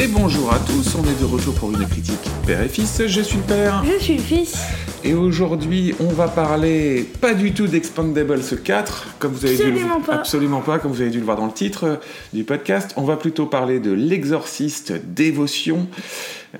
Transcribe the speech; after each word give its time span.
Et 0.00 0.06
bonjour 0.06 0.52
à 0.52 0.60
tous, 0.60 0.94
on 0.94 1.02
est 1.02 1.20
de 1.20 1.24
retour 1.24 1.54
pour 1.54 1.72
une 1.72 1.84
critique 1.84 2.20
père 2.46 2.62
et 2.62 2.68
fils. 2.68 3.02
Je 3.04 3.20
suis 3.20 3.38
le 3.38 3.42
père. 3.42 3.82
Je 3.84 4.00
suis 4.00 4.14
le 4.14 4.22
fils. 4.22 4.56
Et 5.02 5.12
aujourd'hui, 5.12 5.92
on 5.98 6.06
va 6.06 6.28
parler 6.28 7.04
pas 7.20 7.34
du 7.34 7.52
tout 7.52 7.66
d'Expandables 7.66 8.40
4, 8.64 9.16
comme 9.18 9.32
vous 9.32 9.44
avez 9.44 9.56
dû 9.56 9.62
le... 9.64 9.68
Absolument 9.70 10.00
pas. 10.00 10.14
absolument 10.14 10.60
pas, 10.60 10.78
comme 10.78 10.92
vous 10.92 11.00
avez 11.00 11.10
dû 11.10 11.18
le 11.18 11.24
voir 11.24 11.36
dans 11.36 11.46
le 11.46 11.52
titre 11.52 11.84
euh, 11.84 11.96
du 12.32 12.44
podcast. 12.44 12.94
On 12.96 13.02
va 13.02 13.16
plutôt 13.16 13.46
parler 13.46 13.80
de 13.80 13.90
L'Exorciste 13.90 14.92
Dévotion, 15.04 15.88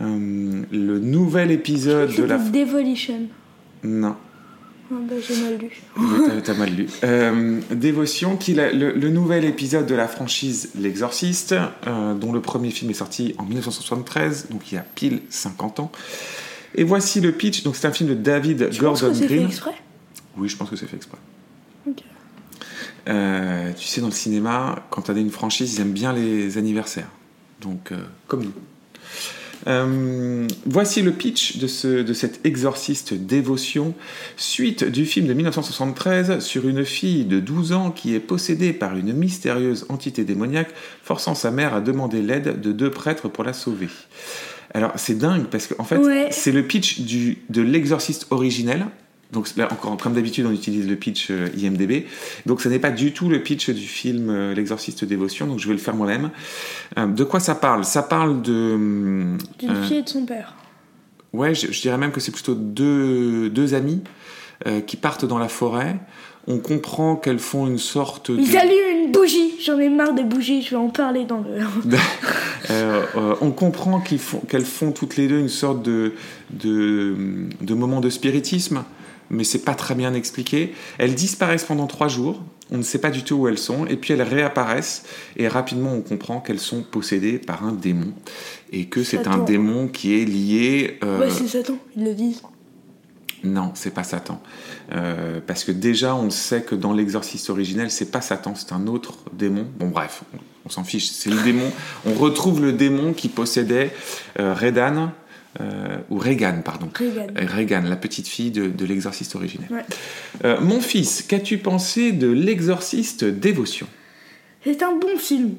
euh, 0.00 0.62
le 0.72 0.98
nouvel 0.98 1.52
épisode 1.52 2.12
de 2.16 2.24
la. 2.24 2.38
Devolution. 2.38 3.20
Non. 3.84 4.16
Ah 4.90 4.94
bah, 5.08 5.14
j'ai 5.20 5.42
mal 5.42 5.58
lu. 5.58 5.70
Oui, 5.98 6.42
t'as- 6.42 6.54
mal 6.54 6.70
lu. 6.70 6.86
Euh, 7.04 7.60
Dévotion, 7.70 8.36
qui 8.36 8.52
est 8.58 8.72
le, 8.72 8.92
le 8.92 9.08
nouvel 9.10 9.44
épisode 9.44 9.86
de 9.86 9.94
la 9.94 10.08
franchise 10.08 10.70
L'Exorciste, 10.78 11.54
euh, 11.86 12.14
dont 12.14 12.32
le 12.32 12.40
premier 12.40 12.70
film 12.70 12.90
est 12.90 12.94
sorti 12.94 13.34
en 13.38 13.44
1973, 13.44 14.48
donc 14.50 14.72
il 14.72 14.76
y 14.76 14.78
a 14.78 14.84
pile 14.94 15.20
50 15.28 15.80
ans. 15.80 15.92
Et 16.74 16.84
voici 16.84 17.20
le 17.20 17.32
pitch. 17.32 17.62
Donc 17.64 17.76
c'est 17.76 17.86
un 17.86 17.92
film 17.92 18.08
de 18.08 18.14
David 18.14 18.70
Tu 18.70 18.80
penses 18.82 19.00
Gordon 19.02 19.08
que 19.08 19.14
c'est 19.14 19.28
fait 19.28 19.34
Green. 19.36 19.48
exprès? 19.48 19.74
Oui, 20.38 20.48
je 20.48 20.56
pense 20.56 20.70
que 20.70 20.76
c'est 20.76 20.86
fait 20.86 20.96
exprès. 20.96 21.18
Ok. 21.86 22.02
Euh, 23.08 23.72
tu 23.76 23.86
sais, 23.86 24.00
dans 24.00 24.06
le 24.08 24.12
cinéma, 24.12 24.86
quand 24.90 25.02
tu 25.02 25.10
as 25.10 25.14
une 25.14 25.30
franchise, 25.30 25.74
ils 25.74 25.80
aiment 25.80 25.92
bien 25.92 26.12
les 26.12 26.58
anniversaires. 26.58 27.08
Donc, 27.60 27.92
comme 28.26 28.44
nous. 28.44 28.52
Euh, 29.68 30.46
voici 30.64 31.02
le 31.02 31.12
pitch 31.12 31.58
de, 31.58 31.66
ce, 31.66 32.02
de 32.02 32.12
cet 32.14 32.44
exorciste 32.46 33.12
dévotion, 33.14 33.94
suite 34.36 34.84
du 34.84 35.04
film 35.04 35.26
de 35.26 35.34
1973 35.34 36.38
sur 36.40 36.66
une 36.66 36.84
fille 36.84 37.24
de 37.24 37.38
12 37.38 37.72
ans 37.72 37.90
qui 37.90 38.14
est 38.14 38.20
possédée 38.20 38.72
par 38.72 38.96
une 38.96 39.12
mystérieuse 39.12 39.84
entité 39.90 40.24
démoniaque, 40.24 40.70
forçant 41.02 41.34
sa 41.34 41.50
mère 41.50 41.74
à 41.74 41.80
demander 41.80 42.22
l'aide 42.22 42.60
de 42.60 42.72
deux 42.72 42.90
prêtres 42.90 43.28
pour 43.28 43.44
la 43.44 43.52
sauver. 43.52 43.88
Alors, 44.74 44.92
c'est 44.96 45.18
dingue 45.18 45.46
parce 45.50 45.66
qu'en 45.66 45.84
fait, 45.84 45.96
Ouais. 45.98 46.28
c'est 46.30 46.52
le 46.52 46.62
pitch 46.62 47.00
du, 47.00 47.38
de 47.50 47.62
l'exorciste 47.62 48.26
originel. 48.30 48.86
Donc, 49.32 49.48
là, 49.56 49.68
encore, 49.70 49.96
comme 49.98 50.14
d'habitude, 50.14 50.46
on 50.46 50.52
utilise 50.52 50.88
le 50.88 50.96
pitch 50.96 51.28
euh, 51.30 51.48
IMDB. 51.58 52.06
Donc, 52.46 52.62
ce 52.62 52.68
n'est 52.68 52.78
pas 52.78 52.90
du 52.90 53.12
tout 53.12 53.28
le 53.28 53.42
pitch 53.42 53.68
du 53.70 53.86
film 53.86 54.30
euh, 54.30 54.54
L'exorciste 54.54 55.04
dévotion. 55.04 55.46
Donc, 55.46 55.58
je 55.58 55.66
vais 55.68 55.74
le 55.74 55.78
faire 55.80 55.94
moi-même. 55.94 56.30
Euh, 56.96 57.06
de 57.06 57.24
quoi 57.24 57.38
ça 57.38 57.54
parle? 57.54 57.84
Ça 57.84 58.02
parle 58.02 58.40
de. 58.40 58.72
hum, 58.74 59.38
D'une 59.58 59.70
euh, 59.70 59.84
fille 59.84 59.98
et 59.98 60.02
de 60.02 60.08
son 60.08 60.24
père. 60.24 60.54
Ouais, 61.34 61.54
je, 61.54 61.70
je 61.70 61.80
dirais 61.82 61.98
même 61.98 62.10
que 62.10 62.20
c'est 62.20 62.32
plutôt 62.32 62.54
deux, 62.54 63.50
deux 63.50 63.74
amis 63.74 64.02
euh, 64.66 64.80
qui 64.80 64.96
partent 64.96 65.26
dans 65.26 65.38
la 65.38 65.48
forêt. 65.48 65.96
On 66.46 66.58
comprend 66.58 67.14
qu'elles 67.14 67.38
font 67.40 67.66
une 67.66 67.76
sorte 67.76 68.30
de... 68.30 68.38
Ils 68.40 68.56
allument 68.56 69.04
une 69.04 69.12
bougie. 69.12 69.52
J'en 69.62 69.78
ai 69.78 69.90
marre 69.90 70.14
des 70.14 70.24
bougies. 70.24 70.62
Je 70.62 70.70
vais 70.70 70.76
en 70.76 70.88
parler 70.88 71.24
dans 71.26 71.40
le. 71.40 71.96
Euh, 72.70 73.02
euh, 73.16 73.34
on 73.40 73.50
comprend 73.52 74.00
qu'ils 74.00 74.18
font- 74.18 74.40
qu'elles 74.40 74.64
font 74.64 74.90
toutes 74.92 75.16
les 75.16 75.26
deux 75.28 75.38
une 75.38 75.48
sorte 75.48 75.82
de, 75.82 76.12
de, 76.50 77.14
de 77.62 77.74
moment 77.74 78.00
de 78.00 78.10
spiritisme, 78.10 78.82
mais 79.30 79.44
c'est 79.44 79.64
pas 79.64 79.74
très 79.74 79.94
bien 79.94 80.14
expliqué. 80.14 80.74
Elles 80.98 81.14
disparaissent 81.14 81.64
pendant 81.64 81.86
trois 81.86 82.08
jours, 82.08 82.42
on 82.70 82.78
ne 82.78 82.82
sait 82.82 82.98
pas 82.98 83.10
du 83.10 83.22
tout 83.24 83.34
où 83.36 83.48
elles 83.48 83.58
sont, 83.58 83.86
et 83.86 83.96
puis 83.96 84.12
elles 84.12 84.22
réapparaissent, 84.22 85.04
et 85.36 85.48
rapidement 85.48 85.92
on 85.94 86.00
comprend 86.02 86.40
qu'elles 86.40 86.58
sont 86.60 86.82
possédées 86.82 87.38
par 87.38 87.64
un 87.64 87.72
démon, 87.72 88.12
et 88.72 88.86
que 88.86 89.02
c'est 89.04 89.26
un 89.26 89.38
démon 89.38 89.88
qui 89.88 90.20
est 90.20 90.24
lié... 90.24 90.98
euh, 91.04 91.20
Ouais, 91.20 91.30
c'est 91.30 91.48
Satan. 91.48 91.78
Ils 91.96 92.04
le 92.04 92.14
disent. 92.14 92.42
non, 93.44 93.70
c'est 93.74 93.94
pas 93.94 94.02
Satan. 94.04 94.40
Euh, 94.92 95.40
parce 95.46 95.64
que 95.64 95.72
déjà, 95.72 96.14
on 96.14 96.30
sait 96.30 96.62
que 96.62 96.74
dans 96.74 96.92
l'exorciste 96.92 97.50
originel, 97.50 97.90
c'est 97.90 98.10
pas 98.10 98.20
Satan, 98.20 98.54
c'est 98.54 98.72
un 98.72 98.86
autre 98.86 99.14
démon. 99.32 99.66
Bon, 99.78 99.88
bref, 99.88 100.22
on, 100.34 100.38
on 100.66 100.70
s'en 100.70 100.82
fiche, 100.84 101.08
c'est 101.10 101.30
le 101.30 101.40
démon. 101.42 101.70
On 102.04 102.14
retrouve 102.14 102.60
le 102.60 102.72
démon 102.72 103.12
qui 103.14 103.28
possédait 103.28 103.92
euh, 104.40 104.54
Redan, 104.54 105.12
euh, 105.60 105.98
ou 106.10 106.18
Regan, 106.18 106.62
pardon. 106.64 106.88
Euh, 107.00 107.26
Regan, 107.46 107.82
la 107.88 107.96
petite 107.96 108.28
fille 108.28 108.50
de, 108.50 108.68
de 108.68 108.84
l'exorciste 108.84 109.34
originel. 109.34 109.68
Ouais. 109.70 109.84
Euh, 110.44 110.60
mon 110.60 110.80
fils, 110.80 111.22
qu'as-tu 111.22 111.58
pensé 111.58 112.12
de 112.12 112.28
l'exorciste 112.28 113.24
Dévotion? 113.24 113.86
C'est 114.64 114.82
un 114.82 114.96
bon 114.96 115.16
film. 115.18 115.54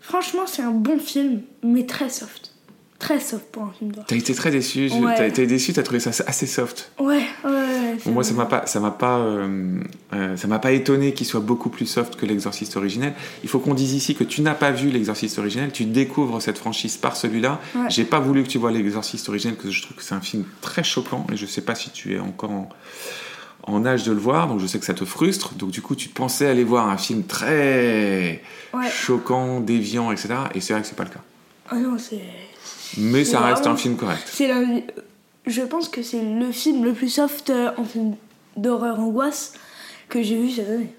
Franchement, 0.00 0.46
c'est 0.46 0.62
un 0.62 0.72
bon 0.72 0.98
film, 0.98 1.42
mais 1.62 1.86
très 1.86 2.08
soft. 2.08 2.51
Très 3.02 3.18
soft 3.18 3.44
pour 3.50 3.64
un 3.64 3.72
film 3.76 3.90
d'horreur. 3.90 4.06
T'as 4.06 4.14
été 4.16 4.32
très 4.32 4.50
déçu, 4.52 4.88
Ouais. 4.92 5.14
t'as 5.16 5.26
été 5.26 5.44
déçu, 5.46 5.72
t'as 5.72 5.82
trouvé 5.82 5.98
ça 5.98 6.10
assez 6.26 6.46
soft. 6.46 6.92
Ouais, 7.00 7.16
ouais, 7.44 7.50
ouais. 7.50 7.96
c'est 7.98 8.06
Bon, 8.06 8.12
moi, 8.12 8.22
ça 8.22 8.32
m'a 8.32 8.46
pas, 8.46 8.64
ça 8.66 8.78
m'a 8.78 8.92
pas, 8.92 9.18
euh, 9.18 9.80
euh, 10.12 10.36
ça 10.36 10.46
m'a 10.46 10.60
pas 10.60 10.70
étonné 10.70 11.12
qu'il 11.12 11.26
soit 11.26 11.40
beaucoup 11.40 11.68
plus 11.68 11.86
soft 11.86 12.14
que 12.14 12.24
l'exorciste 12.26 12.76
originel. 12.76 13.12
Il 13.42 13.48
faut 13.48 13.58
qu'on 13.58 13.74
dise 13.74 13.92
ici 13.94 14.14
que 14.14 14.22
tu 14.22 14.40
n'as 14.40 14.54
pas 14.54 14.70
vu 14.70 14.88
l'exorciste 14.90 15.36
originel, 15.38 15.72
tu 15.72 15.84
découvres 15.84 16.40
cette 16.40 16.58
franchise 16.58 16.96
par 16.96 17.16
celui-là. 17.16 17.60
Ouais. 17.74 17.90
J'ai 17.90 18.04
pas 18.04 18.20
voulu 18.20 18.44
que 18.44 18.48
tu 18.48 18.58
vois 18.58 18.70
l'exorciste 18.70 19.28
originel 19.28 19.56
parce 19.56 19.66
que 19.68 19.72
je 19.74 19.82
trouve 19.82 19.96
que 19.96 20.02
c'est 20.04 20.14
un 20.14 20.20
film 20.20 20.44
très 20.60 20.84
choquant 20.84 21.26
et 21.32 21.36
je 21.36 21.44
sais 21.44 21.62
pas 21.62 21.74
si 21.74 21.90
tu 21.90 22.14
es 22.14 22.20
encore 22.20 22.52
en, 22.52 22.68
en 23.64 23.84
âge 23.84 24.04
de 24.04 24.12
le 24.12 24.18
voir, 24.18 24.46
donc 24.46 24.60
je 24.60 24.66
sais 24.68 24.78
que 24.78 24.84
ça 24.86 24.94
te 24.94 25.04
frustre. 25.04 25.54
Donc 25.54 25.70
du 25.72 25.82
coup, 25.82 25.96
tu 25.96 26.08
pensais 26.08 26.46
aller 26.46 26.62
voir 26.64 26.88
un 26.88 26.96
film 26.98 27.24
très 27.24 28.42
Ouais. 28.72 28.88
choquant, 28.88 29.58
déviant, 29.60 30.12
etc. 30.12 30.34
Et 30.54 30.60
c'est 30.60 30.72
vrai 30.72 30.82
que 30.82 30.88
c'est 30.88 30.96
pas 30.96 31.04
le 31.04 31.10
cas. 31.10 31.20
Ah 31.68 31.76
non, 31.76 31.96
c'est. 31.98 32.22
Mais 32.98 33.24
ça 33.24 33.40
reste 33.40 33.66
un 33.66 33.76
film 33.76 33.96
correct. 33.96 34.22
C'est. 34.26 34.50
Je 35.46 35.62
pense 35.62 35.88
que 35.88 36.02
c'est 36.02 36.22
le 36.22 36.52
film 36.52 36.84
le 36.84 36.92
plus 36.92 37.08
soft 37.08 37.50
euh, 37.50 37.70
en 37.76 37.84
film 37.84 38.14
d'horreur 38.56 39.00
angoisse 39.00 39.54
que 40.08 40.22
j'ai 40.22 40.40
vu 40.40 40.50
cette 40.50 40.68
année. 40.68 40.94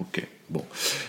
Ok. 0.00 0.26
Bon. 0.50 0.62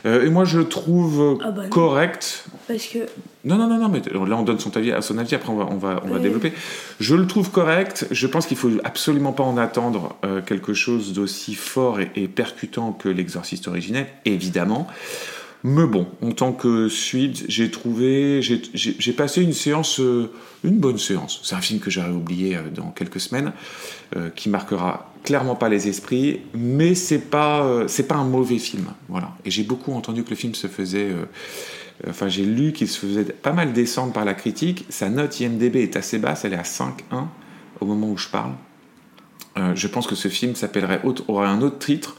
Euh, 0.06 0.26
et 0.26 0.30
moi, 0.30 0.46
je 0.46 0.60
le 0.60 0.68
trouve 0.70 1.40
Ah 1.44 1.52
bah 1.52 1.64
non. 1.64 1.70
correct. 1.70 2.46
Parce 2.68 2.86
que. 2.86 3.00
Non, 3.44 3.58
non, 3.58 3.68
non, 3.68 3.78
non, 3.78 3.90
mais 3.90 4.00
là 4.00 4.36
on 4.38 4.44
donne 4.44 4.60
son 4.60 4.76
avis, 4.78 4.92
à 4.92 5.02
son 5.02 5.18
avis, 5.18 5.36
après 5.36 5.50
on 5.50 5.56
va, 5.58 5.68
on 5.70 5.78
va, 5.78 6.02
on 6.04 6.08
va 6.08 6.16
Oui. 6.16 6.22
développer. 6.22 6.54
Je 7.00 7.16
le 7.16 7.28
trouve 7.28 7.52
correct, 7.52 8.08
je 8.12 8.28
pense 8.28 8.48
qu'il 8.48 8.58
faut 8.58 8.72
absolument 8.84 9.34
pas 9.34 9.44
en 9.44 9.58
attendre 9.58 10.16
euh, 10.24 10.42
quelque 10.42 10.74
chose 10.74 11.14
d'aussi 11.14 11.54
fort 11.54 12.00
et, 12.00 12.12
et 12.16 12.28
percutant 12.28 12.92
que 12.92 13.08
l'exorciste 13.10 13.68
originel, 13.68 14.08
évidemment. 14.26 14.88
Mais 15.68 15.88
bon, 15.88 16.06
en 16.22 16.32
tant 16.32 16.54
que 16.54 16.88
suite, 16.90 17.44
j'ai 17.48 17.72
trouvé, 17.72 18.40
j'ai- 18.44 19.14
passé 19.14 19.42
une 19.42 19.52
séance, 19.52 20.00
euh, 20.00 20.30
une 20.64 20.78
bonne 20.78 21.00
séance. 21.00 21.42
C'est 21.44 21.56
un 21.56 21.60
film 21.62 21.80
que 21.80 21.90
j'aurais 21.90 22.12
oublié 22.12 22.56
euh, 22.56 22.70
dans 22.70 22.92
quelques 22.92 23.20
semaines, 23.20 23.52
euh, 24.16 24.30
qui 24.30 24.50
marquera 24.50 25.12
clairement 25.24 25.56
pas 25.56 25.68
les 25.68 25.88
esprits, 25.88 26.42
mais 26.54 26.94
c'est 26.94 27.18
pas, 27.18 27.68
pas 28.08 28.16
un 28.16 28.26
mauvais 28.26 28.60
film, 28.60 28.86
voilà. 29.10 29.36
Et 29.44 29.50
j'ai 29.50 29.64
beaucoup 29.64 29.92
entendu 29.94 30.24
que 30.24 30.30
le 30.30 30.36
film 30.36 30.54
se 30.54 30.68
faisait 30.68 31.10
Enfin, 32.08 32.28
j'ai 32.28 32.46
lu 32.46 32.72
qu'il 32.72 32.88
se 32.88 33.00
faisait 33.00 33.24
pas 33.24 33.54
mal 33.54 33.74
descendre 33.74 34.14
par 34.14 34.26
la 34.26 34.36
critique. 34.36 34.86
Sa 34.90 35.10
note 35.10 35.40
IMDB 35.40 35.78
est 35.78 35.96
assez 35.96 36.20
basse, 36.20 36.46
elle 36.46 36.54
est 36.54 36.58
à 36.58 36.64
5.1 36.64 37.28
au 37.80 37.86
moment 37.88 38.12
où 38.12 38.18
je 38.18 38.28
parle. 38.28 38.52
Je 39.74 39.88
pense 39.88 40.06
que 40.06 40.14
ce 40.14 40.28
film 40.28 40.56
s'appellerait 40.56 41.02
aurait 41.28 41.48
un 41.48 41.62
autre 41.62 41.80
titre. 41.80 42.18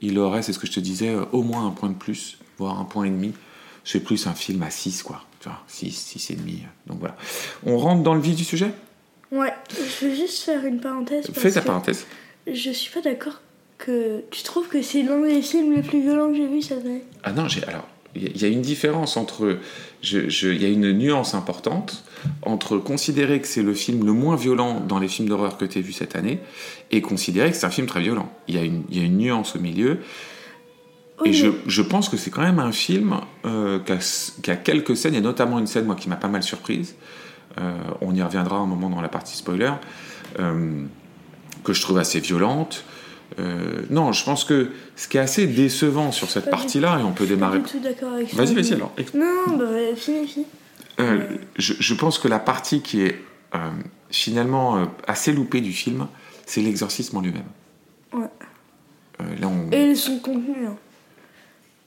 Il 0.00 0.18
aurait, 0.18 0.42
c'est 0.42 0.52
ce 0.54 0.58
que 0.58 0.66
je 0.66 0.72
te 0.72 0.80
disais, 0.80 1.14
au 1.30 1.42
moins 1.42 1.66
un 1.66 1.70
point 1.70 1.90
de 1.90 1.94
plus, 1.94 2.38
voire 2.62 2.80
un 2.80 2.84
point 2.84 3.04
et 3.04 3.10
demi. 3.10 3.32
C'est 3.84 4.00
plus 4.00 4.26
un 4.26 4.34
film 4.34 4.62
à 4.62 4.70
6, 4.70 5.02
quoi. 5.02 5.22
Tu 5.40 5.48
vois, 5.48 5.58
6, 5.66 5.90
6 5.90 6.30
et 6.30 6.34
demi. 6.36 6.62
Donc 6.86 6.98
voilà. 7.00 7.16
On 7.66 7.76
rentre 7.78 8.02
dans 8.02 8.14
le 8.14 8.20
vif 8.20 8.36
du 8.36 8.44
sujet? 8.44 8.70
Ouais, 9.32 9.52
je 10.00 10.06
veux 10.06 10.14
juste 10.14 10.44
faire 10.44 10.64
une 10.64 10.80
parenthèse. 10.80 11.26
Fais 11.32 11.50
ta 11.50 11.62
parenthèse. 11.62 12.06
Je 12.46 12.70
suis 12.70 12.92
pas 12.92 13.00
d'accord 13.00 13.40
que. 13.78 14.22
Tu 14.30 14.42
trouves 14.42 14.68
que 14.68 14.82
c'est 14.82 15.02
l'un 15.02 15.20
des 15.20 15.42
films 15.42 15.72
les 15.74 15.82
plus 15.82 16.00
violents 16.02 16.28
que 16.30 16.36
j'ai 16.36 16.46
vu 16.46 16.62
cette 16.62 16.84
année 16.84 17.02
Ah 17.24 17.32
non, 17.32 17.48
j'ai 17.48 17.64
alors 17.64 17.88
il 18.14 18.24
y 18.24 18.26
a- 18.26 18.30
il 18.34 18.42
y 18.42 18.44
a 18.44 18.48
une 18.48 18.60
différence 18.60 19.16
entre 19.16 19.58
je- 20.02 20.28
je- 20.28 20.48
il 20.48 20.60
y 20.62 20.66
a 20.66 20.68
une 20.68 20.92
nuance 20.92 21.32
importante 21.34 22.04
entre 22.42 22.76
considérer 22.76 23.40
que 23.40 23.46
c'est 23.48 23.62
le 23.62 23.72
film 23.72 24.04
le 24.04 24.12
moins 24.12 24.36
violent 24.36 24.80
dans 24.80 24.98
les 24.98 25.08
films 25.08 25.28
d'horreur 25.30 25.56
que 25.56 25.64
tu 25.64 25.78
as 25.78 25.80
vu 25.80 25.92
cette 25.92 26.14
année 26.14 26.38
et 26.90 27.00
considérer 27.00 27.50
que 27.50 27.56
c'est 27.56 27.64
un 27.64 27.70
film 27.70 27.86
très 27.86 28.02
violent. 28.02 28.30
Il 28.48 28.54
y 28.54 28.58
a 28.58 28.62
une, 28.64 28.82
il 28.90 28.98
y 28.98 29.00
a 29.00 29.04
une 29.04 29.16
nuance 29.16 29.56
au 29.56 29.60
milieu 29.60 30.00
Oui, 31.22 31.30
et 31.30 31.32
je, 31.32 31.48
je 31.66 31.82
pense 31.82 32.08
que 32.08 32.16
c'est 32.16 32.30
quand 32.30 32.42
même 32.42 32.58
un 32.58 32.72
film 32.72 33.16
euh, 33.44 33.78
qui, 33.80 33.92
a, 33.92 33.98
qui 34.42 34.50
a 34.50 34.56
quelques 34.56 34.96
scènes, 34.96 35.14
et 35.14 35.20
notamment 35.20 35.58
une 35.58 35.66
scène 35.66 35.86
moi 35.86 35.94
qui 35.96 36.08
m'a 36.08 36.16
pas 36.16 36.28
mal 36.28 36.42
surprise. 36.42 36.94
Euh, 37.60 37.76
on 38.00 38.14
y 38.14 38.22
reviendra 38.22 38.56
un 38.56 38.66
moment 38.66 38.88
dans 38.90 39.00
la 39.00 39.08
partie 39.08 39.36
spoiler, 39.36 39.70
euh, 40.38 40.84
que 41.64 41.72
je 41.72 41.80
trouve 41.82 41.98
assez 41.98 42.20
violente. 42.20 42.84
Non, 43.88 44.12
je 44.12 44.24
pense 44.24 44.44
que 44.44 44.72
ce 44.94 45.08
qui 45.08 45.16
est 45.16 45.20
assez 45.20 45.46
décevant 45.46 46.12
sur 46.12 46.28
cette 46.30 46.50
partie-là, 46.50 46.98
et 47.00 47.02
on 47.02 47.12
peut 47.12 47.24
Je 47.24 47.30
suis 47.32 47.36
pas 47.36 47.46
démarrer. 47.46 47.58
du 47.60 47.64
tout 47.64 47.78
d'accord 47.80 48.12
avec. 48.12 48.34
Vas-y, 48.34 48.54
vas-y 48.54 48.74
alors. 48.74 48.92
Non, 49.14 49.56
bah, 49.56 49.64
fini, 49.96 50.26
fini. 50.28 50.46
Je, 51.56 51.72
je 51.78 51.94
pense 51.94 52.18
que 52.18 52.28
la 52.28 52.38
partie 52.38 52.82
qui 52.82 53.00
est 53.00 53.18
finalement 54.10 54.86
assez 55.06 55.32
loupée 55.32 55.62
du 55.62 55.72
film, 55.72 56.08
c'est 56.44 56.60
l'exorcisme 56.60 57.16
en 57.16 57.20
lui-même. 57.22 57.42
Ouais. 58.12 58.28
Là, 59.40 59.48
on... 59.48 59.70
Et 59.70 59.94
son 59.94 60.18
contenu. 60.18 60.66
hein. 60.66 60.76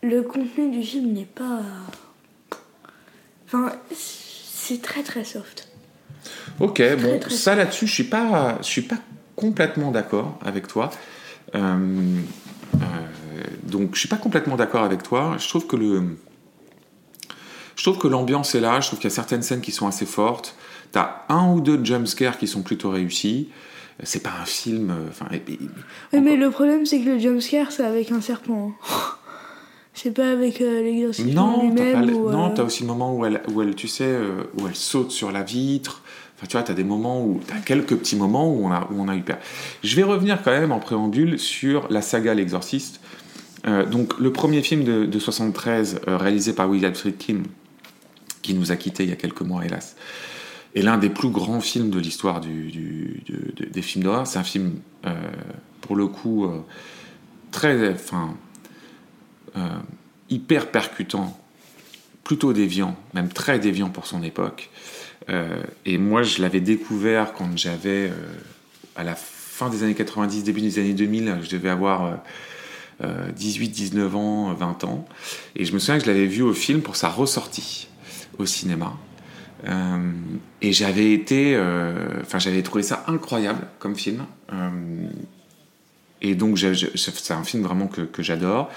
Le 0.08 0.22
contenu 0.22 0.70
du 0.72 0.84
film 0.84 1.14
n'est 1.14 1.26
pas. 1.26 1.62
Enfin, 3.48 3.72
c'est 3.94 4.82
très 4.82 5.02
très 5.04 5.24
soft. 5.24 5.68
Ok, 6.60 6.82
bon, 7.02 7.20
très 7.20 7.30
ça 7.32 7.56
là-dessus, 7.56 7.88
je 7.88 7.94
suis 7.94 8.04
pas, 8.04 8.58
je 8.62 8.68
suis 8.68 8.82
pas 8.82 8.98
complètement 9.36 9.92
d'accord 9.92 10.38
avec 10.44 10.68
toi. 10.68 10.90
Euh, 11.56 12.18
euh, 12.76 12.78
donc, 13.64 13.94
je 13.96 14.00
suis 14.00 14.08
pas 14.08 14.16
complètement 14.18 14.56
d'accord 14.56 14.84
avec 14.84 15.02
toi. 15.04 15.38
Je 15.40 15.48
trouve 15.48 15.66
que 15.68 15.76
le, 15.76 16.18
je 17.76 17.84
trouve 17.84 17.98
que 17.98 18.08
l'ambiance 18.08 18.56
est 18.56 18.60
là, 18.62 18.80
je 18.82 18.88
trouve 18.88 19.00
qu'il 19.00 19.10
y 19.10 19.14
a 19.14 19.16
certaines 19.16 19.42
scènes 19.44 19.62
qui 19.62 19.72
sont 19.72 19.88
assez 19.88 20.06
fortes. 20.06 20.56
T'as 20.92 21.24
un 21.30 21.52
ou 21.52 21.62
deux 21.62 21.84
jumpscares 21.84 22.38
qui 22.38 22.48
sont 22.48 22.62
plutôt 22.62 22.90
réussis. 22.92 23.50
C'est 24.04 24.22
pas 24.24 24.34
un 24.42 24.46
film. 24.46 24.92
euh, 24.92 25.10
Enfin, 25.10 25.28
Oui, 25.32 26.20
mais 26.22 26.36
le 26.36 26.52
problème, 26.52 26.86
c'est 26.86 27.00
que 27.00 27.10
le 27.10 27.20
jumpscare, 27.20 27.72
c'est 27.72 27.84
avec 27.86 28.12
un 28.12 28.22
serpent. 28.22 28.74
hein. 28.90 28.94
C'est 29.96 30.12
pas 30.12 30.30
avec 30.32 30.60
euh, 30.62 30.84
l'exorcisme 30.84 31.30
Non, 31.32 31.70
pas 31.70 31.84
lui-même. 31.84 32.06
le- 32.08 32.14
ou, 32.16 32.30
non, 32.30 32.48
euh, 32.48 32.54
t'as 32.54 32.64
aussi 32.64 32.82
le 32.84 32.88
moment 32.88 33.16
où 33.16 33.26
elle, 33.26 33.42
où 33.54 33.62
elle, 33.62 33.74
tu 33.76 33.88
sais, 33.88 34.04
euh, 34.06 34.44
où 34.60 34.68
elle 34.68 34.76
saute 34.76 35.12
sur 35.12 35.32
la 35.32 35.42
vitre. 35.42 36.02
Enfin, 36.38 36.48
tu 36.48 36.58
vois, 36.58 36.64
t'as 36.64 36.74
des 36.74 36.84
moments 36.84 37.24
où, 37.26 37.40
t'as 37.48 37.60
quelques 37.60 37.96
petits 37.96 38.18
moments 38.18 38.54
où 38.54 38.66
on 38.66 38.72
a, 38.72 38.88
où 38.92 39.00
on 39.02 39.08
a 39.08 39.16
eu 39.16 39.22
peur. 39.22 39.38
Je 39.84 39.96
vais 39.96 40.04
revenir 40.04 40.42
quand 40.44 40.52
même 40.52 40.74
en 40.74 40.80
préambule 40.80 41.40
sur 41.40 41.88
la 41.90 42.02
saga 42.02 42.34
L'Exorciste. 42.34 43.00
Euh, 43.68 43.86
donc, 43.86 44.20
le 44.20 44.32
premier 44.34 44.62
film 44.62 44.84
de, 44.84 45.06
de 45.06 45.20
73, 45.20 46.02
euh, 46.08 46.18
réalisé 46.18 46.52
par 46.54 46.70
William 46.70 46.94
Friedkin, 46.94 47.44
qui 48.42 48.54
nous 48.54 48.72
a 48.72 48.76
quittés 48.76 49.04
il 49.06 49.10
y 49.10 49.14
a 49.14 49.16
quelques 49.16 49.42
mois, 49.42 49.66
hélas, 49.66 49.96
est 50.76 50.82
l'un 50.82 50.98
des 50.98 51.10
plus 51.10 51.30
grands 51.30 51.62
films 51.62 51.90
de 51.90 52.00
l'histoire 52.00 52.42
du, 52.42 52.70
du- 52.70 53.24
de- 53.30 53.54
de- 53.64 53.70
des 53.72 53.82
films 53.82 54.04
d'horreur. 54.04 54.28
C'est 54.28 54.38
un 54.40 54.44
film, 54.44 54.74
euh, 55.06 55.14
pour 55.80 55.96
le 55.96 56.08
coup, 56.08 56.46
très, 57.52 57.94
enfin, 57.94 58.36
hyper 60.30 60.72
percutant, 60.72 61.38
plutôt 62.26 62.54
déviant, 62.54 62.96
même 63.14 63.30
très 63.30 63.60
déviant 63.60 63.90
pour 63.90 64.08
son 64.08 64.24
époque. 64.24 64.70
Euh, 65.30 65.64
et 65.86 65.98
moi, 65.98 66.24
je 66.24 66.42
l'avais 66.42 66.60
découvert 66.60 67.34
quand 67.34 67.58
j'avais, 67.58 68.10
euh, 68.10 68.14
à 68.96 69.04
la 69.04 69.16
fin 69.16 69.70
des 69.70 69.84
années 69.84 69.96
90, 69.96 70.44
début 70.44 70.62
des 70.62 70.80
années 70.80 70.94
2000, 70.94 71.40
je 71.44 71.50
devais 71.50 71.70
avoir 71.70 72.06
euh, 72.06 72.16
euh, 73.04 73.32
18, 73.32 73.70
19 73.70 74.16
ans, 74.16 74.54
20 74.54 74.84
ans. 74.84 75.08
Et 75.56 75.66
je 75.66 75.74
me 75.74 75.80
souviens 75.80 75.98
que 75.98 76.06
je 76.06 76.10
l'avais 76.10 76.28
vu 76.28 76.42
au 76.42 76.54
film 76.54 76.82
pour 76.82 76.96
sa 76.96 77.10
ressortie 77.10 77.88
au 78.38 78.46
cinéma. 78.46 78.94
Euh, 79.68 80.12
et 80.62 80.74
j'avais 80.74 81.14
été, 81.14 81.56
euh, 81.56 82.22
enfin, 82.22 82.40
j'avais 82.40 82.62
trouvé 82.62 82.84
ça 82.84 83.04
incroyable 83.08 83.68
comme 83.80 83.96
film. 83.96 84.26
Euh, 84.52 85.08
et 86.22 86.36
donc, 86.36 86.58
c'est 86.58 87.34
un 87.34 87.44
film 87.44 87.64
vraiment 87.64 87.88
que 87.88 88.24
j'adore. 88.24 88.72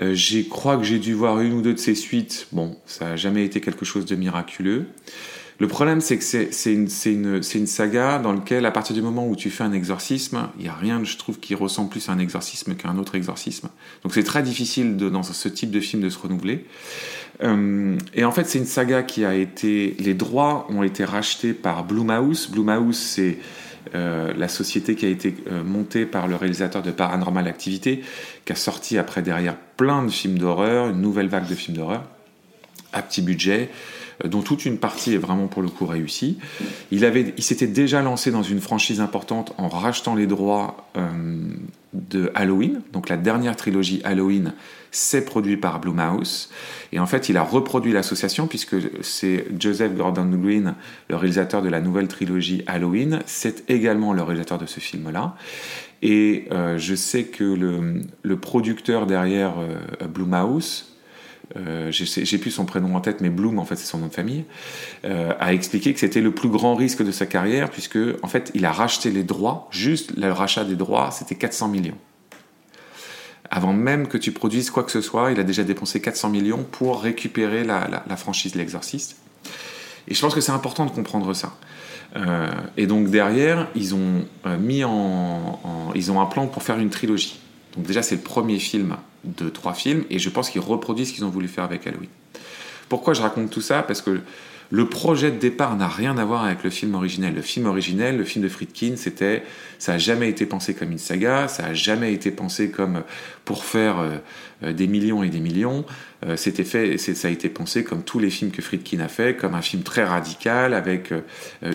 Euh, 0.00 0.14
je 0.14 0.40
crois 0.40 0.76
que 0.76 0.84
j'ai 0.84 0.98
dû 0.98 1.14
voir 1.14 1.40
une 1.40 1.52
ou 1.54 1.62
deux 1.62 1.74
de 1.74 1.78
ses 1.78 1.94
suites. 1.94 2.46
Bon, 2.52 2.76
ça 2.86 3.06
n'a 3.06 3.16
jamais 3.16 3.44
été 3.44 3.60
quelque 3.60 3.84
chose 3.84 4.06
de 4.06 4.16
miraculeux. 4.16 4.86
Le 5.60 5.66
problème, 5.66 6.00
c'est 6.00 6.18
que 6.18 6.22
c'est 6.22 6.72
une, 6.72 6.88
une, 7.06 7.40
une 7.54 7.66
saga 7.66 8.20
dans 8.20 8.32
laquelle, 8.32 8.64
à 8.64 8.70
partir 8.70 8.94
du 8.94 9.02
moment 9.02 9.26
où 9.26 9.34
tu 9.34 9.50
fais 9.50 9.64
un 9.64 9.72
exorcisme, 9.72 10.48
il 10.56 10.62
n'y 10.62 10.68
a 10.68 10.74
rien, 10.74 11.02
je 11.02 11.16
trouve, 11.16 11.40
qui 11.40 11.56
ressemble 11.56 11.90
plus 11.90 12.08
à 12.08 12.12
un 12.12 12.20
exorcisme 12.20 12.76
qu'à 12.76 12.88
un 12.88 12.96
autre 12.96 13.16
exorcisme. 13.16 13.68
Donc 14.04 14.14
c'est 14.14 14.22
très 14.22 14.44
difficile 14.44 14.96
dans 14.96 15.24
ce 15.24 15.48
type 15.48 15.72
de 15.72 15.80
film 15.80 16.00
de 16.00 16.10
se 16.10 16.18
renouveler. 16.18 16.64
Euh, 17.42 17.96
et 18.14 18.24
en 18.24 18.30
fait, 18.30 18.44
c'est 18.44 18.58
une 18.58 18.66
saga 18.66 19.02
qui 19.02 19.24
a 19.24 19.34
été. 19.34 19.96
Les 19.98 20.14
droits 20.14 20.68
ont 20.70 20.84
été 20.84 21.04
rachetés 21.04 21.54
par 21.54 21.84
Blumhouse. 21.84 22.48
Blumhouse, 22.52 22.96
c'est 22.96 23.38
euh, 23.94 24.32
la 24.36 24.48
société 24.48 24.94
qui 24.94 25.06
a 25.06 25.08
été 25.08 25.34
euh, 25.50 25.62
montée 25.62 26.06
par 26.06 26.28
le 26.28 26.36
réalisateur 26.36 26.82
de 26.82 26.90
Paranormal 26.90 27.46
Activity, 27.46 28.00
qui 28.44 28.52
a 28.52 28.56
sorti 28.56 28.98
après 28.98 29.22
derrière 29.22 29.56
plein 29.76 30.04
de 30.04 30.10
films 30.10 30.38
d'horreur, 30.38 30.88
une 30.88 31.00
nouvelle 31.00 31.28
vague 31.28 31.48
de 31.48 31.54
films 31.54 31.76
d'horreur, 31.76 32.04
à 32.92 33.02
petit 33.02 33.22
budget, 33.22 33.70
euh, 34.24 34.28
dont 34.28 34.42
toute 34.42 34.64
une 34.64 34.78
partie 34.78 35.14
est 35.14 35.18
vraiment 35.18 35.46
pour 35.46 35.62
le 35.62 35.68
coup 35.68 35.86
réussie. 35.86 36.38
Il, 36.90 37.04
avait, 37.04 37.34
il 37.36 37.42
s'était 37.42 37.66
déjà 37.66 38.02
lancé 38.02 38.30
dans 38.30 38.42
une 38.42 38.60
franchise 38.60 39.00
importante 39.00 39.52
en 39.58 39.68
rachetant 39.68 40.14
les 40.14 40.26
droits 40.26 40.88
de 41.92 42.30
Halloween. 42.34 42.82
Donc 42.92 43.08
la 43.08 43.16
dernière 43.16 43.56
trilogie 43.56 44.00
Halloween, 44.04 44.52
c'est 44.90 45.24
produit 45.24 45.56
par 45.56 45.80
Blumhouse. 45.80 46.50
Et 46.92 46.98
en 46.98 47.06
fait, 47.06 47.28
il 47.28 47.36
a 47.36 47.42
reproduit 47.42 47.92
l'association 47.92 48.46
puisque 48.46 48.76
c'est 49.02 49.46
Joseph 49.58 49.94
Gordon-Green, 49.94 50.74
le 51.08 51.16
réalisateur 51.16 51.62
de 51.62 51.68
la 51.68 51.80
nouvelle 51.80 52.08
trilogie 52.08 52.62
Halloween, 52.66 53.20
c'est 53.26 53.68
également 53.70 54.12
le 54.12 54.22
réalisateur 54.22 54.58
de 54.58 54.66
ce 54.66 54.80
film-là. 54.80 55.34
Et 56.02 56.46
euh, 56.52 56.78
je 56.78 56.94
sais 56.94 57.24
que 57.24 57.44
le, 57.44 58.36
producteur 58.36 59.06
derrière 59.06 59.54
euh, 59.58 60.06
Blumhouse, 60.06 60.97
euh, 61.56 61.90
j'ai 61.90 62.38
plus 62.38 62.50
son 62.50 62.64
prénom 62.66 62.94
en 62.94 63.00
tête, 63.00 63.20
mais 63.20 63.30
Bloom, 63.30 63.58
en 63.58 63.64
fait, 63.64 63.76
c'est 63.76 63.86
son 63.86 63.98
nom 63.98 64.08
de 64.08 64.12
famille, 64.12 64.44
euh, 65.04 65.32
a 65.38 65.52
expliqué 65.52 65.94
que 65.94 66.00
c'était 66.00 66.20
le 66.20 66.32
plus 66.32 66.48
grand 66.48 66.74
risque 66.74 67.02
de 67.02 67.10
sa 67.10 67.26
carrière, 67.26 67.70
puisque, 67.70 67.98
en 68.22 68.28
fait, 68.28 68.50
il 68.54 68.64
a 68.66 68.72
racheté 68.72 69.10
les 69.10 69.22
droits, 69.22 69.68
juste 69.70 70.12
le 70.16 70.30
rachat 70.30 70.64
des 70.64 70.76
droits, 70.76 71.10
c'était 71.10 71.36
400 71.36 71.68
millions. 71.68 71.96
Avant 73.50 73.72
même 73.72 74.08
que 74.08 74.18
tu 74.18 74.32
produises 74.32 74.70
quoi 74.70 74.82
que 74.82 74.90
ce 74.90 75.00
soit, 75.00 75.32
il 75.32 75.40
a 75.40 75.42
déjà 75.42 75.64
dépensé 75.64 76.02
400 76.02 76.28
millions 76.28 76.64
pour 76.70 77.02
récupérer 77.02 77.64
la, 77.64 78.16
franchise 78.16 78.52
de 78.52 78.58
l'exorciste. 78.58 79.16
Et 80.06 80.14
je 80.14 80.20
pense 80.20 80.34
que 80.34 80.42
c'est 80.42 80.52
important 80.52 80.84
de 80.84 80.90
comprendre 80.90 81.32
ça. 81.32 81.54
Euh, 82.16 82.50
et 82.76 82.86
donc 82.86 83.08
derrière, 83.08 83.68
ils 83.74 83.94
ont 83.94 84.24
mis 84.58 84.84
en- 84.84 85.60
ils 85.94 86.10
ont 86.12 86.20
un 86.20 86.26
plan 86.26 86.46
pour 86.46 86.62
faire 86.62 86.78
une 86.78 86.90
trilogie. 86.90 87.38
Donc 87.74 87.86
déjà, 87.86 88.02
c'est 88.02 88.16
le 88.16 88.22
premier 88.22 88.58
film 88.58 88.96
de 89.24 89.48
trois 89.48 89.74
films, 89.74 90.04
et 90.10 90.18
je 90.18 90.30
pense 90.30 90.50
qu'ils 90.50 90.60
reproduisent 90.60 91.08
ce 91.08 91.14
qu'ils 91.14 91.24
ont 91.24 91.30
voulu 91.30 91.48
faire 91.48 91.64
avec 91.64 91.86
Halloween. 91.86 92.08
Pourquoi 92.88 93.14
je 93.14 93.22
raconte 93.22 93.50
tout 93.50 93.60
ça? 93.60 93.82
Parce 93.82 94.00
que 94.00 94.20
le 94.70 94.86
projet 94.86 95.30
de 95.30 95.38
départ 95.38 95.76
n'a 95.76 95.88
rien 95.88 96.18
à 96.18 96.24
voir 96.24 96.44
avec 96.44 96.62
le 96.62 96.68
film 96.68 96.94
originel. 96.94 97.34
Le 97.34 97.40
film 97.40 97.66
originel, 97.66 98.18
le 98.18 98.24
film 98.24 98.44
de 98.44 98.50
Friedkin, 98.50 98.96
c'était, 98.96 99.42
ça 99.78 99.94
a 99.94 99.98
jamais 99.98 100.28
été 100.28 100.44
pensé 100.44 100.74
comme 100.74 100.92
une 100.92 100.98
saga, 100.98 101.48
ça 101.48 101.66
a 101.66 101.74
jamais 101.74 102.12
été 102.12 102.30
pensé 102.30 102.70
comme 102.70 103.02
pour 103.46 103.64
faire 103.64 103.98
euh, 103.98 104.18
euh, 104.64 104.72
des 104.74 104.86
millions 104.86 105.22
et 105.22 105.30
des 105.30 105.40
millions. 105.40 105.86
Euh, 106.26 106.36
c'était 106.36 106.64
fait, 106.64 106.98
ça 106.98 107.28
a 107.28 107.30
été 107.30 107.48
pensé 107.48 107.82
comme 107.82 108.02
tous 108.02 108.18
les 108.18 108.28
films 108.28 108.50
que 108.50 108.60
Friedkin 108.60 109.00
a 109.00 109.08
fait, 109.08 109.36
comme 109.36 109.54
un 109.54 109.62
film 109.62 109.82
très 109.82 110.04
radical 110.04 110.74
avec 110.74 111.14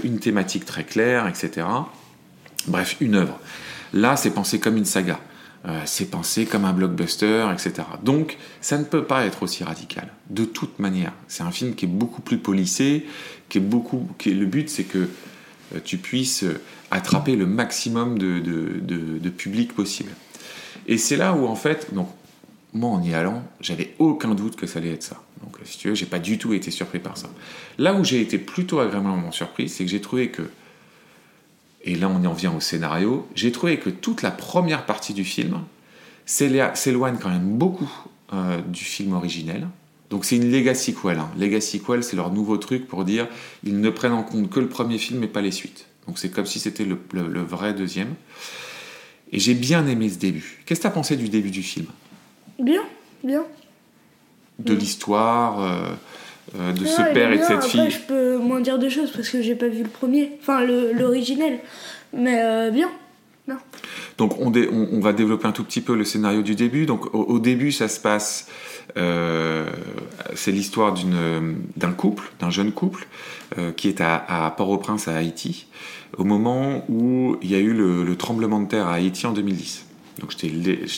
une 0.04 0.20
thématique 0.20 0.66
très 0.66 0.84
claire, 0.84 1.28
etc. 1.28 1.66
Bref, 2.68 2.98
une 3.02 3.16
œuvre. 3.16 3.40
Là, 3.94 4.16
c'est 4.16 4.32
pensé 4.32 4.60
comme 4.60 4.78
une 4.78 4.86
saga. 4.86 5.20
Euh, 5.66 5.82
c'est 5.86 6.10
pensé 6.12 6.46
comme 6.46 6.66
un 6.66 6.74
blockbuster, 6.74 7.48
etc. 7.54 7.88
Donc, 8.04 8.38
ça 8.60 8.78
ne 8.78 8.84
peut 8.84 9.06
pas 9.06 9.26
être 9.26 9.44
aussi 9.44 9.64
radical. 9.64 10.10
De 10.30 10.44
toute 10.44 10.78
manière, 10.80 11.14
c'est 11.30 11.44
un 11.44 11.52
film 11.52 11.74
qui 11.74 11.86
est 11.86 11.88
beaucoup 11.88 12.22
plus 12.22 12.38
polissé, 12.38 13.06
qui 13.48 13.60
est 13.60 13.62
beaucoup. 13.62 14.10
Qui 14.18 14.32
est- 14.32 14.34
le 14.34 14.46
but, 14.46 14.70
c'est 14.70 14.84
que 14.84 15.08
euh, 15.74 15.80
tu 15.86 15.98
puisses 15.98 16.44
euh, 16.44 16.60
attraper 16.92 17.38
le 17.38 17.46
maximum 17.46 18.20
de, 18.20 18.40
de- 18.40 18.80
de- 18.82 19.20
de 19.20 19.30
public 19.30 19.74
possible. 19.74 20.12
Et 20.88 20.98
c'est 20.98 21.16
là 21.16 21.34
où, 21.34 21.46
en 21.48 21.56
fait, 21.56 21.94
donc, 21.94 22.10
moi, 22.74 22.90
en 22.90 23.02
y 23.02 23.14
allant, 23.14 23.42
j'avais 23.62 23.96
aucun 24.00 24.36
doute 24.36 24.58
que 24.58 24.68
ça 24.68 24.80
allait 24.80 24.92
être 24.92 25.04
ça. 25.04 25.22
Donc, 25.42 25.56
si 25.64 25.78
tu 25.78 25.88
veux, 25.88 25.96
j'ai 25.96 26.06
pas 26.08 26.20
du 26.20 26.38
tout 26.38 26.54
été 26.54 26.72
surpris 26.72 27.00
par 27.00 27.18
ça. 27.18 27.30
Là 27.78 27.94
où 27.94 28.04
j'ai 28.04 28.20
été 28.20 28.38
plutôt 28.38 28.80
agréablement 28.82 29.32
surpris, 29.32 29.70
c'est 29.70 29.86
que 29.86 29.90
j'ai 29.92 30.02
trouvé 30.02 30.28
que 30.30 30.42
et 31.84 31.96
là 31.96 32.10
on 32.10 32.24
en 32.26 32.34
vient 32.34 32.54
au 32.56 32.60
scénario, 32.60 33.28
j'ai 33.36 33.52
trouvé 33.52 33.78
que 33.80 33.90
toute 33.90 34.22
la 34.22 34.32
première 34.32 34.86
partie 34.86 35.14
du 35.14 35.24
film 35.24 35.60
s'éloigne 36.26 37.18
quand 37.22 37.30
même 37.30 37.58
beaucoup 37.58 37.92
euh, 38.34 38.62
du 38.62 38.84
film 38.84 39.14
originel. 39.14 39.68
Donc 40.10 40.26
c'est 40.26 40.36
une 40.36 40.52
legacy 40.52 40.94
sequel. 40.94 41.18
Hein. 41.20 41.30
Legacy 41.38 41.80
sequel, 41.80 42.04
c'est 42.04 42.16
leur 42.16 42.32
nouveau 42.32 42.58
truc 42.58 42.88
pour 42.88 43.04
dire 43.04 43.28
ils 43.64 43.80
ne 43.80 43.90
prennent 43.90 44.14
en 44.14 44.24
compte 44.24 44.50
que 44.50 44.60
le 44.60 44.70
premier 44.70 44.98
film 44.98 45.24
et 45.24 45.28
pas 45.28 45.42
les 45.42 45.52
suites. 45.52 45.86
Donc 46.08 46.20
c'est 46.20 46.30
comme 46.30 46.46
si 46.46 46.60
c'était 46.60 46.86
le, 46.86 46.98
le- 47.14 47.28
le 47.28 47.42
vrai 47.42 47.74
deuxième. 47.74 48.14
Et 49.32 49.40
j'ai 49.40 49.56
bien 49.56 49.88
aimé 49.88 50.10
ce 50.10 50.18
début. 50.20 50.62
Qu'est-ce 50.66 50.80
que 50.82 50.84
tu 50.84 50.88
as 50.88 50.92
pensé 50.92 51.16
du 51.18 51.28
début 51.30 51.50
du 51.50 51.64
film? 51.64 51.88
Bien, 52.60 52.82
bien. 53.24 53.44
De 54.60 54.74
l'histoire, 54.76 55.60
euh, 55.62 55.94
euh, 56.56 56.72
de 56.74 56.86
ce 56.86 57.02
père 57.14 57.32
et 57.32 57.38
de 57.38 57.44
cette 57.44 57.52
Après, 57.58 57.70
fille 57.70 57.90
je 57.92 58.00
peux 58.00 58.38
moins 58.38 58.62
dire 58.62 58.78
de 58.80 58.90
choses 58.90 59.12
parce 59.12 59.30
que 59.30 59.42
j'ai 59.42 59.56
pas 59.56 59.68
vu 59.68 59.84
le 59.84 59.90
premier, 59.90 60.32
enfin 60.42 60.64
l'originel. 60.66 61.60
Mais 62.14 62.40
euh, 62.44 62.70
bien. 62.72 62.90
Donc 64.18 64.40
on, 64.40 64.52
dé- 64.52 64.70
on- 64.72 64.88
on 64.94 65.00
va 65.00 65.12
développer 65.12 65.48
un 65.48 65.52
tout 65.52 65.64
petit 65.64 65.82
peu 65.82 65.96
le 65.96 66.06
scénario 66.06 66.42
du 66.44 66.56
début. 66.56 66.86
Donc 66.86 67.14
au, 67.14 67.24
au 67.24 67.40
début, 67.40 67.72
ça 67.72 67.88
se 67.88 68.00
passe, 68.00 68.48
euh, 68.96 69.66
c'est 70.36 70.52
l'histoire 70.52 70.94
d'un 71.76 71.92
couple, 71.92 72.32
d'un 72.40 72.50
jeune 72.52 72.72
couple 72.72 73.08
qui 73.76 73.88
est 73.88 74.02
à, 74.02 74.46
à 74.46 74.52
Port-au-Prince 74.52 75.08
à 75.08 75.16
Haïti, 75.16 75.68
au 76.18 76.24
moment 76.24 76.86
où 76.90 77.36
il 77.42 77.52
y 77.52 77.56
a 77.56 77.60
eu 77.60 77.74
le, 77.74 78.04
le 78.04 78.16
tremblement 78.16 78.60
de 78.62 78.68
terre 78.68 78.88
à 78.88 78.94
Haïti 78.94 79.26
en 79.28 79.32
2010. 79.32 79.86
Donc 80.20 80.32
je 80.32 80.38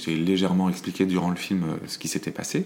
t'ai 0.03 0.15
légèrement 0.15 0.69
expliqué 0.69 1.05
durant 1.05 1.29
le 1.29 1.35
film 1.37 1.63
ce 1.87 1.97
qui 1.97 2.07
s'était 2.09 2.31
passé. 2.31 2.65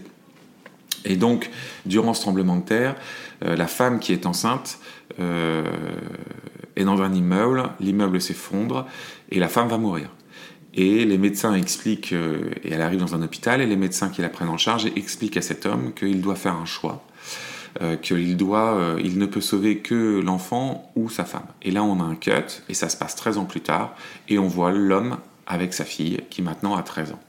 Et 1.05 1.15
donc, 1.15 1.49
durant 1.85 2.13
ce 2.13 2.21
tremblement 2.21 2.57
de 2.57 2.63
terre, 2.63 2.95
euh, 3.45 3.55
la 3.55 3.67
femme 3.67 3.99
qui 3.99 4.13
est 4.13 4.25
enceinte 4.25 4.79
euh, 5.19 5.63
est 6.75 6.83
dans 6.83 7.01
un 7.01 7.13
immeuble, 7.13 7.63
l'immeuble 7.79 8.21
s'effondre 8.21 8.85
et 9.29 9.39
la 9.39 9.47
femme 9.47 9.67
va 9.67 9.77
mourir. 9.77 10.09
Et 10.73 11.05
les 11.05 11.17
médecins 11.17 11.55
expliquent, 11.55 12.13
euh, 12.13 12.51
et 12.63 12.71
elle 12.71 12.81
arrive 12.81 12.99
dans 12.99 13.15
un 13.15 13.23
hôpital, 13.23 13.61
et 13.61 13.65
les 13.65 13.75
médecins 13.75 14.09
qui 14.09 14.21
la 14.21 14.29
prennent 14.29 14.49
en 14.49 14.57
charge 14.57 14.85
expliquent 14.95 15.37
à 15.37 15.41
cet 15.41 15.65
homme 15.65 15.93
qu'il 15.93 16.21
doit 16.21 16.35
faire 16.35 16.55
un 16.55 16.65
choix, 16.65 17.03
qu'il 18.01 18.35
doit, 18.35 18.95
il 19.01 19.19
ne 19.19 19.25
peut 19.25 19.41
sauver 19.41 19.77
que 19.77 20.19
l'enfant 20.19 20.91
ou 20.95 21.07
sa 21.09 21.23
femme. 21.23 21.45
Et 21.61 21.71
là, 21.71 21.83
on 21.83 21.99
a 21.99 22.03
un 22.03 22.15
cut, 22.15 22.63
et 22.67 22.73
ça 22.73 22.89
se 22.89 22.97
passe 22.97 23.15
13 23.15 23.37
ans 23.37 23.45
plus 23.45 23.61
tard, 23.61 23.95
et 24.27 24.37
on 24.37 24.47
voit 24.47 24.71
l'homme 24.71 25.17
avec 25.47 25.73
sa 25.73 25.85
fille, 25.85 26.19
qui 26.29 26.41
maintenant 26.41 26.75
a 26.75 26.83
13 26.83 27.11
ans. 27.11 27.19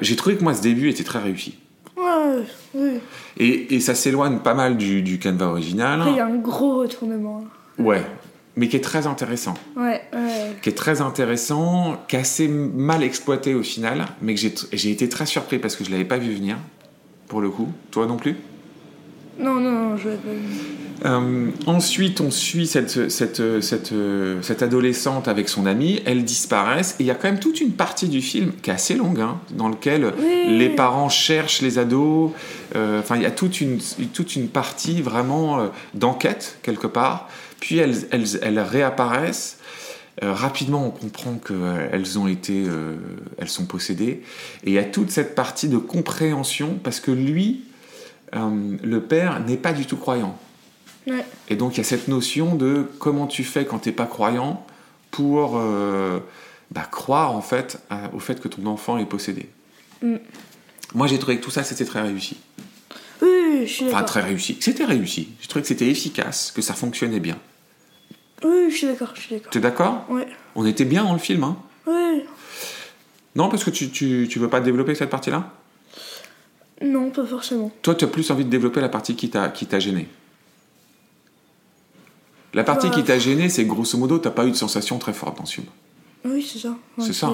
J'ai 0.00 0.16
trouvé 0.16 0.36
que 0.36 0.44
moi, 0.44 0.54
ce 0.54 0.62
début 0.62 0.88
était 0.90 1.02
très 1.02 1.18
réussi. 1.18 1.56
Ouais, 1.98 2.04
Ouais, 2.04 2.44
oui. 2.74 3.00
Et, 3.38 3.74
et 3.74 3.80
ça 3.80 3.94
s'éloigne 3.94 4.38
pas 4.38 4.54
mal 4.54 4.76
du, 4.76 5.02
du 5.02 5.18
canevas 5.18 5.46
original. 5.46 6.00
Après, 6.00 6.12
il 6.12 6.16
y 6.16 6.20
a 6.20 6.26
un 6.26 6.36
gros 6.36 6.78
retournement. 6.78 7.44
Ouais, 7.78 8.04
mais 8.56 8.68
qui 8.68 8.76
est 8.76 8.80
très 8.80 9.06
intéressant. 9.06 9.54
Ouais, 9.76 10.02
ouais. 10.12 10.56
Qui 10.62 10.68
est 10.68 10.76
très 10.76 11.00
intéressant, 11.00 11.96
qui 12.08 12.16
est 12.16 12.20
assez 12.20 12.48
mal 12.48 13.02
exploité 13.02 13.54
au 13.54 13.62
final, 13.62 14.06
mais 14.22 14.34
que 14.34 14.40
j'ai 14.40 14.54
j'ai 14.72 14.90
été 14.90 15.08
très 15.08 15.26
surpris 15.26 15.58
parce 15.58 15.76
que 15.76 15.84
je 15.84 15.90
l'avais 15.90 16.04
pas 16.04 16.18
vu 16.18 16.34
venir, 16.34 16.56
pour 17.28 17.40
le 17.40 17.50
coup. 17.50 17.68
Toi 17.90 18.06
non 18.06 18.16
plus? 18.16 18.36
Non, 19.38 19.54
non, 19.54 19.70
non, 19.70 19.96
je 19.96 20.08
vais 20.08 20.16
pas. 20.16 21.08
Euh, 21.08 21.50
ensuite, 21.66 22.20
on 22.20 22.30
suit 22.32 22.66
cette, 22.66 23.08
cette, 23.08 23.60
cette, 23.62 23.92
cette 24.42 24.62
adolescente 24.62 25.28
avec 25.28 25.48
son 25.48 25.64
amie. 25.66 26.00
Elles 26.06 26.24
disparaissent. 26.24 26.96
Et 26.98 27.04
il 27.04 27.06
y 27.06 27.10
a 27.12 27.14
quand 27.14 27.28
même 27.28 27.38
toute 27.38 27.60
une 27.60 27.70
partie 27.70 28.08
du 28.08 28.20
film 28.20 28.50
qui 28.62 28.70
est 28.70 28.72
assez 28.72 28.94
longue, 28.96 29.20
hein, 29.20 29.38
dans 29.52 29.68
lequel 29.68 30.12
Oui. 30.18 30.58
les 30.58 30.68
parents 30.70 31.08
cherchent 31.08 31.62
les 31.62 31.78
ados. 31.78 32.32
Euh, 32.74 32.98
Enfin, 32.98 33.14
il 33.16 33.22
y 33.22 33.26
a 33.26 33.30
toute 33.30 33.60
une, 33.60 33.78
toute 34.12 34.34
une 34.34 34.48
partie 34.48 35.00
vraiment 35.00 35.60
euh, 35.60 35.66
d'enquête, 35.94 36.58
quelque 36.62 36.88
part. 36.88 37.28
Puis 37.60 37.78
elles, 37.78 38.08
elles, 38.10 38.40
elles 38.42 38.58
réapparaissent. 38.58 39.58
Euh, 40.24 40.32
rapidement, 40.32 40.84
on 40.84 40.90
comprend 40.90 41.34
qu'elles 41.34 42.18
ont 42.18 42.26
été, 42.26 42.64
elles 43.38 43.48
sont 43.48 43.66
possédées. 43.66 44.22
Et 44.64 44.70
il 44.70 44.72
y 44.72 44.78
a 44.78 44.84
toute 44.84 45.12
cette 45.12 45.36
partie 45.36 45.68
de 45.68 45.76
compréhension 45.78 46.76
parce 46.82 46.98
que 46.98 47.12
lui, 47.12 47.60
euh, 48.34 48.76
le 48.82 49.00
père, 49.00 49.40
n'est 49.40 49.56
pas 49.56 49.72
du 49.72 49.86
tout 49.86 49.96
croyant. 49.96 50.36
Ouais. 51.06 51.24
Et 51.48 51.56
donc 51.56 51.74
il 51.74 51.78
y 51.78 51.80
a 51.80 51.84
cette 51.84 52.08
notion 52.08 52.54
de 52.54 52.86
comment 52.98 53.26
tu 53.26 53.44
fais 53.44 53.64
quand 53.64 53.78
t'es 53.78 53.92
pas 53.92 54.06
croyant 54.06 54.66
pour 55.10 55.56
euh, 55.56 56.18
bah, 56.70 56.82
croire 56.90 57.34
en 57.34 57.40
fait 57.40 57.80
à- 57.88 58.10
au 58.12 58.18
fait 58.18 58.40
que 58.40 58.48
ton 58.48 58.66
enfant 58.66 58.98
est 58.98 59.06
possédé. 59.06 59.48
Mm. 60.02 60.16
Moi 60.94 61.06
j'ai 61.06 61.18
trouvé 61.18 61.38
que 61.38 61.44
tout 61.44 61.50
ça 61.50 61.64
c'était 61.64 61.86
très 61.86 62.02
réussi. 62.02 62.36
Oui, 63.22 63.28
oui, 63.50 63.66
je 63.66 63.72
suis 63.72 63.86
Enfin 63.86 64.02
très 64.02 64.20
réussi. 64.20 64.58
C'était 64.60 64.84
réussi. 64.84 65.30
J'ai 65.40 65.48
trouvé 65.48 65.62
que 65.62 65.68
c'était 65.68 65.88
efficace, 65.88 66.52
que 66.54 66.60
ça 66.62 66.74
fonctionnait 66.74 67.20
bien. 67.20 67.38
Oui, 68.44 68.70
je 68.70 68.76
suis 68.76 68.86
d'accord, 68.86 69.12
je 69.14 69.20
suis 69.22 69.34
d'accord. 69.34 69.50
T'es 69.50 69.60
d'accord? 69.60 70.04
Ouais. 70.10 70.28
On 70.54 70.66
était 70.66 70.84
bien 70.84 71.04
dans 71.04 71.14
le 71.14 71.18
film, 71.18 71.42
hein? 71.44 71.56
Oui. 71.86 72.22
Non 73.34 73.48
parce 73.48 73.64
que 73.64 73.70
tu, 73.70 73.88
tu, 73.90 74.28
tu 74.30 74.38
veux 74.38 74.48
pas 74.48 74.60
développer 74.60 74.94
cette 74.94 75.10
partie-là? 75.10 75.50
Non, 76.82 77.10
pas 77.10 77.24
forcément. 77.26 77.70
Toi 77.82 77.94
tu 77.94 78.04
as 78.04 78.08
plus 78.08 78.30
envie 78.30 78.44
de 78.44 78.50
développer 78.50 78.80
la 78.80 78.88
partie 78.88 79.16
qui 79.16 79.28
t'a 79.30 79.78
gêné. 79.78 80.08
La 82.54 82.64
partie 82.64 82.88
Bah. 82.88 82.94
qui 82.94 83.04
t'a 83.04 83.18
gêné, 83.18 83.48
c'est 83.48 83.64
grosso 83.64 83.98
modo, 83.98 84.18
t'as 84.18 84.30
pas 84.30 84.46
eu 84.46 84.50
de 84.50 84.56
sensation 84.56 84.98
très 84.98 85.12
forte 85.12 85.36
dans 85.38 85.44
ce 85.44 85.54
film. 85.56 85.66
Oui, 86.24 86.42
c'est 86.42 86.58
ça. 86.58 86.70
Ouais, 86.96 87.04
C'est 87.04 87.12
ça. 87.12 87.32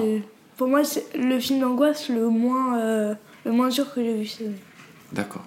Pour 0.57 0.67
moi, 0.67 0.83
c'est 0.83 1.05
le 1.17 1.39
film 1.39 1.59
d'angoisse 1.59 2.09
le 2.09 2.29
moins, 2.29 2.79
euh, 2.79 3.15
le 3.45 3.51
moins 3.51 3.69
dur 3.69 3.93
que 3.93 4.01
j'ai 4.03 4.45
vu. 4.47 4.55
D'accord. 5.11 5.43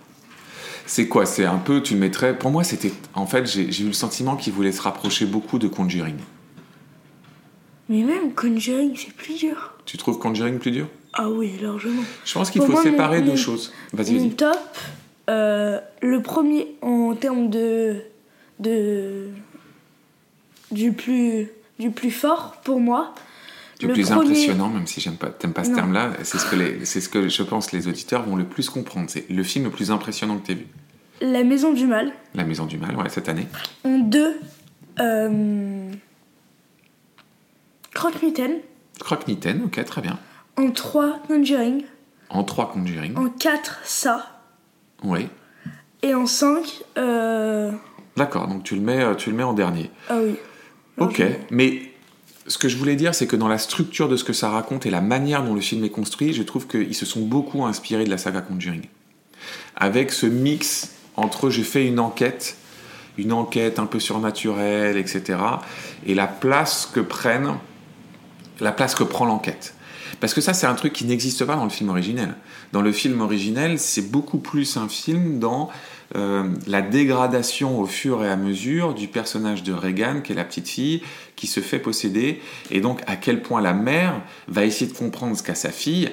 C'est 0.86 1.06
quoi? 1.08 1.26
C'est 1.26 1.44
un 1.44 1.58
peu, 1.58 1.82
tu 1.82 1.94
le 1.94 2.00
mettrais. 2.00 2.36
Pour 2.38 2.50
moi, 2.50 2.64
c'était. 2.64 2.92
En 3.14 3.26
fait, 3.26 3.46
j'ai 3.46 3.82
eu 3.82 3.86
le 3.88 3.92
sentiment 3.92 4.36
qu'il 4.36 4.52
voulait 4.54 4.72
se 4.72 4.80
rapprocher 4.80 5.26
beaucoup 5.26 5.58
de 5.58 5.68
Conjuring. 5.68 6.16
Mais 7.90 8.02
même 8.02 8.32
Conjuring, 8.34 8.94
c'est 8.96 9.12
plus 9.14 9.38
dur. 9.38 9.74
Tu 9.84 9.96
trouves 9.98 10.18
Conjuring 10.18 10.58
plus 10.58 10.70
dur? 10.70 10.88
Ah 11.14 11.28
oui, 11.30 11.58
largement. 11.60 12.02
Je 12.24 12.34
pense 12.34 12.50
qu'il 12.50 12.62
faut 12.62 12.72
moi, 12.72 12.82
séparer 12.82 13.20
mon- 13.20 13.26
deux 13.26 13.36
choses. 13.36 13.72
Vas-y, 13.92 14.18
vas-y. 14.18 14.30
top, 14.30 14.56
euh, 15.30 15.80
le 16.02 16.22
premier 16.22 16.68
en 16.82 17.14
termes 17.14 17.50
de, 17.50 18.02
de 18.60 19.28
du 20.70 20.92
plus 20.92 21.48
du 21.78 21.90
plus 21.90 22.10
fort 22.10 22.56
pour 22.64 22.80
moi. 22.80 23.14
Du 23.80 23.86
le 23.86 23.92
plus 23.92 24.04
premier- 24.10 24.20
impressionnant, 24.30 24.68
même 24.68 24.86
si 24.88 25.00
j'aime 25.00 25.16
pas, 25.16 25.28
t'aimes 25.30 25.52
pas 25.52 25.62
ce 25.64 25.70
Non. 25.70 25.76
terme-là, 25.76 26.12
c'est 26.24 26.38
ce 26.38 26.46
que 26.46 26.56
les- 26.56 26.84
c'est 26.84 27.00
ce 27.00 27.08
que 27.08 27.28
je 27.28 27.42
pense 27.44 27.70
les 27.72 27.86
auditeurs 27.88 28.24
vont 28.24 28.34
le 28.36 28.44
plus 28.44 28.68
comprendre. 28.70 29.08
C'est 29.08 29.28
le 29.30 29.42
film 29.44 29.64
le 29.66 29.70
plus 29.70 29.90
impressionnant 29.92 30.36
que 30.38 30.46
tu 30.46 30.54
vu. 30.54 30.66
La 31.20 31.42
Maison 31.44 31.72
du 31.72 31.86
Mal. 31.86 32.12
La 32.34 32.44
Maison 32.44 32.66
du 32.66 32.76
Mal, 32.78 32.96
ouais, 32.96 33.08
cette 33.08 33.28
année. 33.28 33.46
En 33.84 33.98
deux, 33.98 34.38
euh, 35.00 35.90
Croque-Mitaine. 37.94 38.58
Croque-Mitaine, 39.00 39.62
ok, 39.64 39.84
très 39.84 40.00
bien. 40.00 40.18
En 40.58 40.70
trois, 40.72 41.20
Conjuring. 41.28 41.84
En 42.30 42.42
trois 42.44 42.70
Conjuring, 42.72 43.16
En 43.16 43.28
quatre, 43.30 43.78
ça. 43.84 44.40
oui. 45.04 45.28
Et 46.02 46.14
en 46.14 46.26
cinq, 46.26 46.82
euh... 46.96 47.72
D'accord, 48.16 48.46
donc 48.46 48.62
tu 48.64 48.74
le 48.76 48.80
mets, 48.80 49.02
euh, 49.02 49.14
tu 49.14 49.30
le 49.30 49.36
mets 49.36 49.42
en 49.42 49.52
dernier. 49.52 49.90
ah 50.08 50.18
oui. 50.22 50.36
Ok, 50.98 51.18
Largement. 51.18 51.38
mais 51.50 51.82
ce 52.46 52.56
que 52.58 52.68
je 52.68 52.76
voulais 52.76 52.94
dire, 52.96 53.14
c'est 53.14 53.26
que 53.26 53.34
dans 53.36 53.48
la 53.48 53.58
structure 53.58 54.08
de 54.08 54.16
ce 54.16 54.22
que 54.24 54.32
ça 54.32 54.48
raconte 54.50 54.86
et 54.86 54.90
la 54.90 55.00
manière 55.00 55.42
dont 55.44 55.54
le 55.54 55.60
film 55.60 55.84
est 55.84 55.90
construit, 55.90 56.32
je 56.34 56.42
trouve 56.44 56.66
qu'ils 56.68 56.94
se 56.94 57.04
sont 57.06 57.22
beaucoup 57.22 57.64
inspirés 57.64 58.04
de 58.04 58.10
la 58.10 58.18
saga 58.18 58.40
Conjuring. 58.40 58.84
Avec 59.76 60.12
ce 60.12 60.26
mix 60.26 60.92
entre 61.16 61.50
j'ai 61.50 61.64
fait 61.64 61.86
une 61.86 61.98
enquête, 62.00 62.56
une 63.16 63.32
enquête 63.32 63.78
un 63.80 63.86
peu 63.86 63.98
surnaturelle, 64.00 64.96
etc., 64.96 65.38
et 66.06 66.14
la 66.14 66.26
place 66.28 66.86
que 66.92 67.00
prennent, 67.00 67.54
la 68.60 68.70
place 68.72 68.94
que 68.94 69.04
prend 69.04 69.24
l'enquête. 69.24 69.74
Parce 70.20 70.34
que 70.34 70.40
ça, 70.40 70.52
c'est 70.52 70.66
un 70.66 70.74
truc 70.74 70.92
qui 70.92 71.04
n'existe 71.04 71.44
pas 71.44 71.54
dans 71.54 71.64
le 71.64 71.70
film 71.70 71.90
originel. 71.90 72.34
Dans 72.72 72.82
le 72.82 72.92
film 72.92 73.20
originel, 73.20 73.78
c'est 73.78 74.10
beaucoup 74.10 74.38
plus 74.38 74.76
un 74.76 74.88
film 74.88 75.38
dans 75.38 75.70
euh, 76.16 76.48
la 76.66 76.82
dégradation 76.82 77.78
au 77.78 77.86
fur 77.86 78.24
et 78.24 78.28
à 78.28 78.36
mesure 78.36 78.94
du 78.94 79.08
personnage 79.08 79.62
de 79.62 79.72
Regan, 79.72 80.22
qui 80.22 80.32
est 80.32 80.34
la 80.34 80.44
petite 80.44 80.68
fille, 80.68 81.02
qui 81.36 81.46
se 81.46 81.60
fait 81.60 81.78
posséder, 81.78 82.40
et 82.70 82.80
donc 82.80 83.02
à 83.06 83.16
quel 83.16 83.42
point 83.42 83.60
la 83.60 83.74
mère 83.74 84.20
va 84.48 84.64
essayer 84.64 84.90
de 84.90 84.96
comprendre 84.96 85.36
ce 85.36 85.42
qu'a 85.42 85.54
sa 85.54 85.70
fille, 85.70 86.10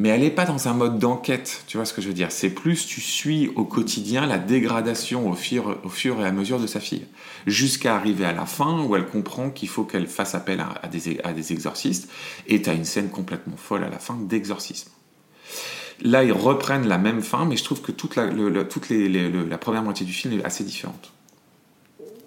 mais 0.00 0.10
elle 0.10 0.20
n'est 0.20 0.30
pas 0.30 0.44
dans 0.44 0.68
un 0.68 0.74
mode 0.74 0.98
d'enquête, 1.00 1.64
tu 1.66 1.76
vois 1.76 1.84
ce 1.84 1.92
que 1.92 2.00
je 2.00 2.06
veux 2.06 2.14
dire 2.14 2.30
C'est 2.30 2.50
plus 2.50 2.86
tu 2.86 3.00
suis 3.00 3.48
au 3.56 3.64
quotidien 3.64 4.26
la 4.26 4.38
dégradation 4.38 5.28
au 5.28 5.34
fur, 5.34 5.76
au 5.82 5.88
fur 5.88 6.20
et 6.20 6.24
à 6.24 6.30
mesure 6.30 6.60
de 6.60 6.68
sa 6.68 6.78
fille, 6.78 7.04
jusqu'à 7.48 7.96
arriver 7.96 8.24
à 8.24 8.32
la 8.32 8.46
fin 8.46 8.82
où 8.84 8.94
elle 8.94 9.06
comprend 9.06 9.50
qu'il 9.50 9.68
faut 9.68 9.82
qu'elle 9.82 10.06
fasse 10.06 10.36
appel 10.36 10.60
à, 10.60 10.74
à 10.82 10.86
des, 10.86 11.18
à 11.24 11.32
des 11.32 11.52
exorcistes, 11.52 12.08
et 12.46 12.62
tu 12.62 12.70
as 12.70 12.74
une 12.74 12.84
scène 12.84 13.08
complètement 13.10 13.56
folle 13.56 13.82
à 13.82 13.88
la 13.88 13.98
fin 13.98 14.16
d'exorcisme. 14.16 14.90
Là, 16.00 16.22
ils 16.22 16.30
reprennent 16.32 16.86
la 16.86 16.96
même 16.98 17.22
fin, 17.22 17.44
mais 17.44 17.56
je 17.56 17.64
trouve 17.64 17.80
que 17.82 17.90
toute 17.90 18.14
la, 18.14 18.26
le- 18.26 18.50
le- 18.50 18.68
toute 18.68 18.88
les- 18.88 19.08
les- 19.08 19.28
le- 19.28 19.44
la 19.48 19.58
première 19.58 19.82
moitié 19.82 20.06
du 20.06 20.12
film 20.12 20.38
est 20.38 20.44
assez 20.44 20.62
différente. 20.62 21.12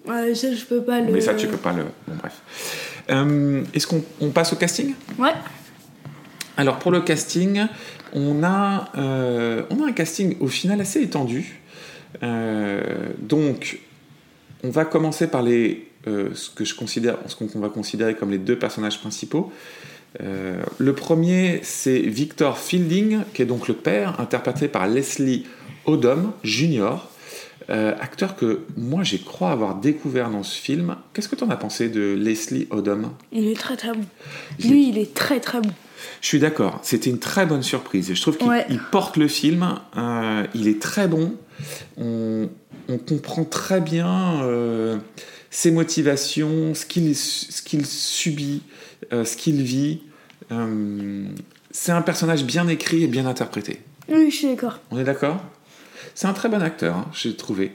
Ouais, 0.05 0.35
ça, 0.35 0.53
je 0.53 0.65
peux 0.65 0.81
pas 0.83 0.99
le. 0.99 1.13
Mais 1.13 1.21
ça, 1.21 1.35
tu 1.35 1.47
peux 1.47 1.55
pas 1.55 1.71
le. 1.71 1.83
Bon, 2.07 2.15
bref. 2.19 2.41
Euh, 3.11 3.63
Est-ce 3.73 3.87
qu'on 3.87 4.03
on 4.19 4.31
passe 4.31 4.51
au 4.51 4.57
casting? 4.57 4.93
Ouais. 5.17 5.31
Alors, 6.57 6.79
pour 6.79 6.91
le 6.91 7.01
casting, 7.01 7.65
on 8.13 8.43
a, 8.43 8.89
euh, 8.97 9.63
on 9.69 9.83
a 9.83 9.87
un 9.87 9.93
casting 9.93 10.35
au 10.39 10.47
final 10.47 10.81
assez 10.81 11.01
étendu. 11.01 11.61
Euh, 12.23 12.81
donc, 13.19 13.79
on 14.63 14.69
va 14.69 14.85
commencer 14.85 15.27
par 15.27 15.43
les, 15.43 15.87
euh, 16.07 16.29
ce 16.33 16.49
que 16.49 16.65
je 16.65 16.75
considère, 16.75 17.17
ce 17.27 17.35
qu'on 17.35 17.59
va 17.59 17.69
considérer 17.69 18.15
comme 18.15 18.31
les 18.31 18.37
deux 18.37 18.57
personnages 18.57 18.99
principaux. 18.99 19.51
Le 20.19 20.93
premier, 20.93 21.61
c'est 21.63 21.99
Victor 21.99 22.57
Fielding, 22.57 23.19
qui 23.33 23.43
est 23.43 23.45
donc 23.45 23.69
le 23.69 23.73
père, 23.73 24.19
interprété 24.19 24.67
par 24.67 24.85
Leslie 24.85 25.45
Odom 25.85 26.33
Jr., 26.43 27.07
acteur 27.69 28.35
que 28.35 28.65
moi 28.75 29.03
j'ai 29.03 29.19
crois 29.19 29.51
avoir 29.51 29.75
découvert 29.75 30.29
dans 30.29 30.43
ce 30.43 30.59
film. 30.59 30.97
Qu'est-ce 31.13 31.29
que 31.29 31.37
tu 31.37 31.45
en 31.45 31.49
as 31.49 31.55
pensé 31.55 31.87
de 31.87 32.13
Leslie 32.13 32.67
Odom? 32.71 33.13
Il 33.31 33.47
est 33.47 33.57
très 33.57 33.77
très 33.77 33.93
bon. 33.93 34.03
Lui, 34.59 34.89
il 34.89 34.97
est 34.97 35.13
très 35.13 35.39
très 35.39 35.61
bon. 35.61 35.71
Je 36.21 36.27
suis 36.27 36.39
d'accord, 36.39 36.79
c'était 36.83 37.09
une 37.09 37.19
très 37.19 37.45
bonne 37.45 37.63
surprise. 37.63 38.13
Je 38.13 38.21
trouve 38.21 38.37
qu'il 38.37 38.47
Ouais. 38.47 38.65
porte 38.91 39.17
le 39.17 39.27
film, 39.27 39.75
euh, 39.97 40.45
il 40.55 40.67
est 40.67 40.81
très 40.81 41.07
bon. 41.07 41.33
On, 41.97 42.49
on 42.89 42.97
comprend 42.97 43.43
très 43.45 43.81
bien 43.81 44.41
euh, 44.43 44.97
ses 45.49 45.71
motivations, 45.71 46.73
ce 46.73 46.85
qu'il 46.85 47.15
subit, 47.85 48.61
euh, 49.13 49.25
ce 49.25 49.35
qu'il 49.37 49.61
vit. 49.61 50.01
C'est 51.71 51.91
un 51.93 52.01
personnage 52.01 52.43
bien 52.43 52.67
écrit 52.67 53.03
et 53.03 53.07
bien 53.07 53.25
interprété. 53.25 53.81
Oui, 54.09 54.29
je 54.29 54.35
suis 54.35 54.47
d'accord. 54.47 54.79
On 54.91 54.99
est 54.99 55.03
d'accord? 55.05 55.41
C'est 56.15 56.27
un 56.27 56.33
très 56.33 56.49
bon 56.49 56.61
acteur, 56.61 56.95
hein, 56.95 57.05
j'ai 57.13 57.35
trouvé. 57.35 57.71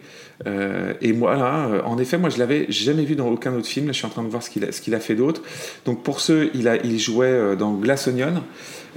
Euh, 0.46 0.92
et 1.00 1.12
moi, 1.12 1.36
là, 1.36 1.68
euh, 1.68 1.82
en 1.84 1.98
effet, 1.98 2.18
moi, 2.18 2.28
je 2.30 2.38
l'avais 2.38 2.66
jamais 2.68 3.04
vu 3.04 3.16
dans 3.16 3.28
aucun 3.28 3.54
autre 3.54 3.66
film. 3.66 3.86
Là, 3.86 3.92
je 3.92 3.98
suis 3.98 4.06
en 4.06 4.10
train 4.10 4.22
de 4.22 4.28
voir 4.28 4.42
ce 4.42 4.50
qu'il 4.50 4.94
a, 4.94 5.00
fait 5.00 5.14
d'autre. 5.14 5.42
Donc, 5.84 6.02
pour 6.02 6.20
ceux, 6.20 6.50
il, 6.54 6.68
a, 6.68 6.76
il 6.76 6.98
jouait 6.98 7.26
euh, 7.26 7.56
dans 7.56 7.72
Glass 7.74 8.08
Onion, 8.08 8.42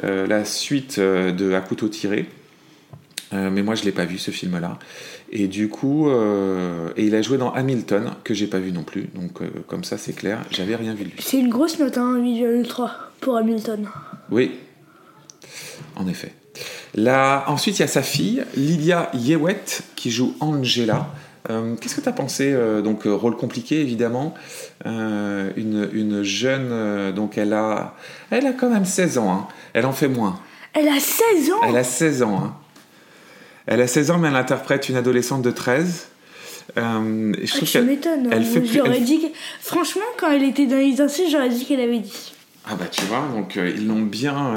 euh, 0.04 0.28
la 0.28 0.46
suite 0.46 1.00
de 1.00 1.54
À 1.54 1.62
couteau 1.62 1.88
tiré. 1.88 2.28
Euh, 3.34 3.50
mais 3.52 3.62
moi, 3.62 3.76
je 3.76 3.84
l'ai 3.84 3.92
pas 3.92 4.06
vu 4.06 4.18
ce 4.18 4.32
film-là. 4.32 4.80
Et 5.32 5.48
du 5.48 5.70
coup, 5.70 6.10
euh, 6.10 6.90
et 6.98 7.06
il 7.06 7.16
a 7.16 7.22
joué 7.22 7.38
dans 7.38 7.52
Hamilton, 7.52 8.12
que 8.24 8.34
j'ai 8.34 8.48
pas 8.48 8.60
vu 8.60 8.72
non 8.72 8.84
plus. 8.84 9.10
Donc, 9.14 9.42
euh, 9.42 9.50
comme 9.68 9.84
ça, 9.84 9.98
c'est 9.98 10.14
clair, 10.14 10.42
j'avais 10.50 10.76
rien 10.76 10.94
vu 10.94 11.04
de 11.04 11.10
lui. 11.10 11.18
C'est 11.20 11.40
une 11.40 11.50
grosse 11.50 11.78
note, 11.80 11.98
hein, 11.98 12.18
8,3 12.18 12.90
pour 13.22 13.38
Hamilton. 13.38 13.88
Oui, 14.32 14.52
en 15.96 16.08
effet. 16.08 16.34
Là, 16.96 17.44
ensuite, 17.48 17.78
il 17.78 17.82
y 17.82 17.86
a 17.86 17.88
sa 17.88 18.02
fille, 18.02 18.44
Lydia 18.56 19.10
Yewet, 19.14 19.64
qui 19.96 20.10
joue 20.12 20.36
Angela. 20.40 21.08
Euh, 21.50 21.76
Qu'est-ce 21.76 21.96
que 21.96 22.02
tu 22.02 22.10
as 22.10 22.14
pensé 22.14 22.52
euh, 22.52 22.82
Donc, 22.82 23.06
euh, 23.06 23.14
rôle 23.14 23.36
compliqué, 23.38 23.80
évidemment. 23.82 24.34
Euh, 24.86 25.52
une, 25.56 25.88
une 25.94 26.24
jeune, 26.24 27.12
donc 27.14 27.38
elle 27.38 27.54
a, 27.54 27.96
elle 28.32 28.46
a 28.48 28.54
quand 28.54 28.70
même 28.70 28.86
16 28.86 29.18
ans. 29.20 29.32
hein. 29.32 29.48
Elle 29.74 29.86
en 29.86 29.94
fait 29.94 30.08
moins. 30.08 30.40
Elle 30.74 30.88
a 30.88 31.00
16 31.00 31.52
ans? 31.52 31.60
Elle 31.68 31.78
a 31.78 31.84
16 31.84 32.24
ans. 32.24 32.42
hein. 32.44 32.56
Elle 33.68 33.82
a 33.82 33.88
16 33.88 34.12
ans, 34.12 34.18
mais 34.18 34.28
elle 34.30 34.36
interprète 34.36 34.90
une 34.90 34.96
adolescente 34.96 35.42
de 35.44 35.52
13. 35.52 36.08
Euh, 36.78 37.34
je 37.42 37.52
Ah, 37.54 37.56
trouve 37.58 37.68
fait 38.46 38.60
plus- 38.62 38.74
J'aurais 38.74 38.98
elle- 38.98 39.04
dit 39.04 39.20
que... 39.22 39.28
Franchement, 39.62 40.02
quand 40.20 40.32
elle 40.32 40.44
était 40.44 40.66
dans 40.66 40.78
les 40.78 41.00
insectes, 41.02 41.30
j'aurais 41.32 41.50
dit 41.50 41.66
qu'elle 41.66 41.80
avait 41.82 42.00
dit. 42.00 42.34
Ah 42.68 42.76
bah 42.76 42.86
tu 42.92 43.04
vois, 43.06 43.24
donc 43.36 43.56
ils 43.56 43.88
l'ont 43.88 44.02
bien... 44.02 44.54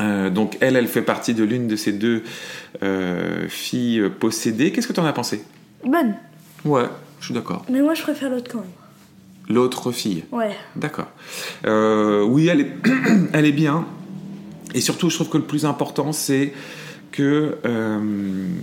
euh, 0.00 0.30
donc 0.30 0.56
elle, 0.60 0.76
elle 0.76 0.88
fait 0.88 1.02
partie 1.02 1.34
de 1.34 1.44
l'une 1.44 1.68
de 1.68 1.76
ces 1.76 1.92
deux 1.92 2.22
euh, 2.82 3.48
filles 3.48 4.10
possédées. 4.20 4.72
Qu'est-ce 4.72 4.88
que 4.88 4.92
tu 4.92 5.00
en 5.00 5.04
as 5.06 5.12
pensé? 5.12 5.44
Bonne. 5.84 6.14
Ouais, 6.64 6.86
je 7.20 7.26
suis 7.26 7.34
d'accord. 7.34 7.64
Mais 7.70 7.80
moi, 7.80 7.94
je 7.94 8.02
préfère 8.02 8.30
l'autre 8.30 8.50
quand 8.50 8.58
même. 8.60 8.68
L'autre 9.48 9.92
fille, 9.92 10.24
Ouais. 10.32 10.56
d'accord. 10.74 11.08
Euh, 11.66 12.22
oui, 12.24 12.48
elle 12.48 12.60
est, 12.62 12.72
elle 13.34 13.44
est 13.44 13.52
bien. 13.52 13.86
Et 14.74 14.80
surtout, 14.80 15.10
je 15.10 15.14
trouve 15.16 15.28
que 15.28 15.36
le 15.38 15.44
plus 15.44 15.66
important, 15.66 16.12
c'est 16.12 16.52
que... 17.12 17.58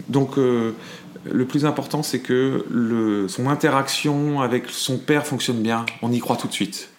donc, 0.09 0.35
le 0.37 1.45
plus 1.45 1.65
important, 1.65 2.03
c'est 2.03 2.19
que 2.19 2.65
le, 2.69 3.27
son 3.27 3.47
interaction 3.47 4.41
avec 4.41 4.65
son 4.69 4.97
père 4.97 5.25
fonctionne 5.25 5.61
bien. 5.61 5.85
On 6.01 6.11
y 6.11 6.19
croit 6.19 6.35
tout 6.35 6.47
de 6.47 6.53
suite. 6.53 6.89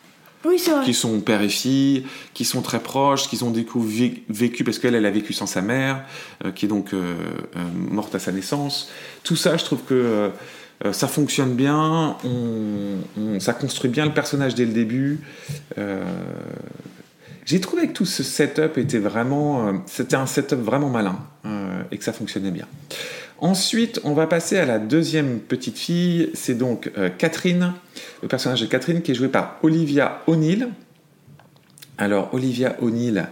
Oui, 0.44 0.58
c'est 0.58 0.72
vrai. 0.72 0.84
qui 0.84 0.94
sont 0.94 1.20
père 1.20 1.40
et 1.42 1.48
fille, 1.48 2.04
qui 2.34 2.44
sont 2.44 2.62
très 2.62 2.80
proches, 2.80 3.28
qui 3.28 3.42
ont 3.42 3.52
vé- 3.52 4.22
vécu, 4.28 4.64
parce 4.64 4.78
qu'elle, 4.78 4.94
elle 4.94 5.06
a 5.06 5.10
vécu 5.10 5.32
sans 5.32 5.46
sa 5.46 5.62
mère, 5.62 6.04
euh, 6.44 6.50
qui 6.50 6.64
est 6.66 6.68
donc 6.68 6.92
euh, 6.94 7.14
euh, 7.56 7.60
morte 7.74 8.14
à 8.14 8.18
sa 8.18 8.32
naissance. 8.32 8.90
Tout 9.22 9.36
ça, 9.36 9.56
je 9.56 9.64
trouve 9.64 9.82
que 9.82 10.30
ça 10.90 11.06
fonctionne 11.06 11.54
bien, 11.54 12.16
ça 13.38 13.52
construit 13.52 13.88
bien 13.88 14.04
le 14.04 14.12
personnage 14.12 14.56
dès 14.56 14.64
le 14.64 14.72
début. 14.72 15.20
J'ai 17.44 17.60
trouvé 17.60 17.88
que 17.88 17.92
tout 17.92 18.04
ce 18.06 18.22
setup 18.24 18.78
était 18.78 18.98
vraiment, 18.98 19.82
c'était 19.86 20.16
un 20.16 20.26
setup 20.26 20.58
vraiment 20.60 20.88
malin 20.90 21.18
et 21.92 21.98
que 21.98 22.04
ça 22.04 22.12
fonctionnait 22.12 22.50
bien. 22.50 22.66
Ensuite, 23.42 24.00
on 24.04 24.12
va 24.14 24.28
passer 24.28 24.56
à 24.56 24.64
la 24.64 24.78
deuxième 24.78 25.40
petite 25.40 25.76
fille, 25.76 26.30
c'est 26.32 26.54
donc 26.56 26.92
euh, 26.96 27.10
Catherine, 27.10 27.72
le 28.22 28.28
personnage 28.28 28.60
de 28.60 28.66
Catherine 28.66 29.02
qui 29.02 29.10
est 29.10 29.14
joué 29.16 29.26
par 29.26 29.56
Olivia 29.64 30.22
O'Neill. 30.28 30.68
Alors, 31.98 32.32
Olivia 32.32 32.76
O'Neill, 32.80 33.26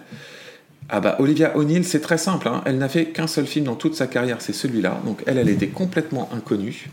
ah 0.89 1.01
bah 1.01 1.15
Olivia 1.21 1.57
O'Neill, 1.57 1.85
c'est 1.85 2.01
très 2.01 2.19
simple, 2.19 2.49
hein. 2.49 2.61
elle 2.67 2.79
n'a 2.79 2.89
fait 2.89 3.07
qu'un 3.07 3.29
seul 3.29 3.47
film 3.47 3.67
dans 3.67 3.77
toute 3.77 3.95
sa 3.95 4.09
carrière, 4.09 4.39
c'est 4.41 4.53
celui-là, 4.53 5.01
donc 5.07 5.23
elle, 5.27 5.39
elle 5.39 5.49
était 5.49 5.69
complètement 5.69 6.29
inconnue. 6.35 6.91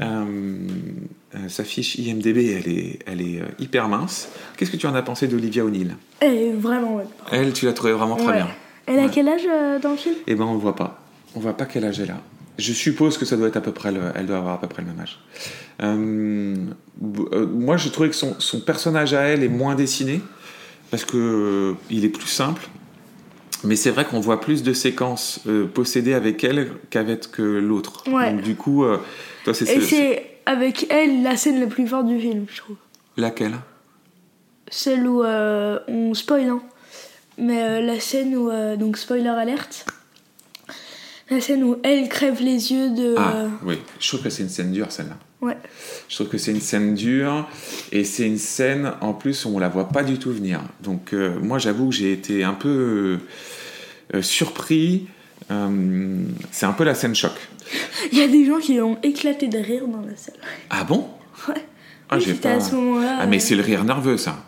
Euh, 0.00 0.24
euh, 1.34 1.48
sa 1.48 1.64
fiche 1.64 1.96
IMDB, 1.96 2.36
elle 2.64 2.68
est, 2.72 2.98
elle 3.06 3.20
est 3.22 3.40
hyper 3.58 3.88
mince. 3.88 4.28
Qu'est-ce 4.56 4.70
que 4.70 4.76
tu 4.76 4.86
en 4.86 4.94
as 4.94 5.02
pensé 5.02 5.26
d'Olivia 5.26 5.64
O'Neill? 5.64 5.96
Elle 6.20 6.34
est 6.36 6.52
vraiment 6.52 6.94
bonne. 6.94 7.06
Elle, 7.32 7.52
tu 7.52 7.66
l'as 7.66 7.72
trouvée 7.72 7.92
vraiment 7.92 8.14
très 8.16 8.26
Ouais. 8.28 8.32
bien. 8.34 8.48
Elle 8.86 9.00
a 9.00 9.02
Ouais. 9.06 9.10
quel 9.12 9.28
âge 9.28 9.42
euh, 9.48 9.80
dans 9.80 9.90
le 9.90 9.96
film? 9.96 10.14
Eh 10.28 10.34
ben, 10.36 10.44
on 10.44 10.54
ne 10.54 10.60
voit 10.60 10.76
pas. 10.76 11.02
On 11.34 11.40
voit 11.40 11.56
pas 11.56 11.66
quel 11.66 11.84
âge 11.84 11.98
elle 12.00 12.10
a. 12.12 12.20
Je 12.58 12.72
suppose 12.72 13.18
que 13.18 13.24
ça 13.26 13.36
doit 13.36 13.48
être 13.48 13.56
à 13.56 13.60
peu 13.60 13.72
près 13.72 13.92
le, 13.92 14.00
elle 14.14 14.26
doit 14.26 14.38
avoir 14.38 14.54
à 14.54 14.60
peu 14.60 14.66
près 14.66 14.82
le 14.82 14.88
même 14.88 15.00
âge. 15.00 15.18
Euh, 15.82 16.54
euh, 17.32 17.46
moi, 17.46 17.76
je 17.76 17.88
trouvais 17.90 18.08
que 18.08 18.14
son, 18.16 18.34
son 18.40 18.60
personnage 18.60 19.12
à 19.12 19.22
elle 19.22 19.42
est 19.42 19.48
moins 19.48 19.74
dessiné 19.74 20.20
parce 20.90 21.04
que 21.04 21.16
euh, 21.18 21.74
il 21.90 22.04
est 22.04 22.08
plus 22.08 22.26
simple. 22.28 22.66
Mais 23.64 23.76
c'est 23.76 23.90
vrai 23.90 24.04
qu'on 24.04 24.20
voit 24.20 24.40
plus 24.40 24.62
de 24.62 24.72
séquences 24.72 25.40
possédées 25.74 26.14
avec 26.14 26.44
elle 26.44 26.68
qu'avec 26.90 27.30
que 27.32 27.42
l'autre. 27.42 28.04
Ouais. 28.10 28.32
Donc 28.32 28.42
du 28.42 28.54
coup, 28.54 28.84
toi, 29.44 29.54
c'est 29.54 29.64
Et 29.68 29.80
ce- 29.80 29.86
c'est 29.86 30.26
avec 30.46 30.86
elle 30.90 31.22
la 31.22 31.36
scène 31.36 31.58
la 31.60 31.66
plus 31.66 31.86
forte 31.86 32.06
du 32.06 32.18
film, 32.20 32.46
je 32.52 32.58
trouve. 32.58 32.76
laquelle? 33.16 33.54
Celle 34.68 35.06
où 35.06 35.22
on 35.24 36.14
spoil, 36.14 36.48
hein. 36.48 36.60
Mais 37.38 37.80
la 37.82 37.98
scène 37.98 38.36
où. 38.36 38.50
donc, 38.76 38.98
spoiler 38.98 39.28
alerte. 39.28 39.86
La 41.28 41.40
scène 41.40 41.64
où 41.64 41.76
elle 41.82 42.08
crève 42.08 42.40
les 42.40 42.72
yeux 42.72 42.90
de. 42.90 43.14
Ah 43.18 43.46
oui, 43.64 43.78
je 43.98 44.08
trouve 44.08 44.22
que 44.22 44.30
c'est 44.30 44.44
une 44.44 44.48
scène 44.48 44.70
dure 44.72 44.92
celle-là. 44.92 45.16
Ouais. 45.40 45.56
Je 46.08 46.14
trouve 46.14 46.28
que 46.28 46.38
c'est 46.38 46.52
une 46.52 46.60
scène 46.60 46.94
dure 46.94 47.48
et 47.92 48.04
c'est 48.04 48.26
une 48.26 48.38
scène 48.38 48.92
en 49.00 49.12
plus 49.12 49.44
où 49.44 49.50
on 49.54 49.58
la 49.58 49.68
voit 49.68 49.88
pas 49.88 50.02
du 50.02 50.18
tout 50.18 50.32
venir. 50.32 50.60
Donc 50.82 51.12
euh, 51.12 51.38
moi 51.40 51.58
j'avoue 51.58 51.88
que 51.88 51.94
j'ai 51.94 52.12
été 52.12 52.44
un 52.44 52.54
peu 52.54 53.18
euh, 54.14 54.22
surpris. 54.22 55.08
Euh, 55.50 56.22
c'est 56.52 56.66
un 56.66 56.72
peu 56.72 56.84
la 56.84 56.94
scène 56.94 57.14
choc. 57.14 57.32
Il 58.12 58.18
y 58.18 58.22
a 58.22 58.28
des 58.28 58.46
gens 58.46 58.58
qui 58.58 58.80
ont 58.80 58.98
éclaté 59.02 59.48
de 59.48 59.58
rire 59.58 59.86
dans 59.88 60.00
la 60.00 60.16
salle. 60.16 60.36
Ah 60.70 60.84
bon? 60.84 61.08
Ouais. 61.48 61.54
Ah 62.08 62.16
oui, 62.16 62.22
j'ai 62.24 62.34
pas. 62.34 62.52
à 62.52 62.60
ce 62.60 62.74
moment-là. 62.76 63.18
Ah 63.20 63.26
mais 63.26 63.40
c'est 63.40 63.56
le 63.56 63.62
rire 63.62 63.84
nerveux 63.84 64.16
ça. 64.16 64.44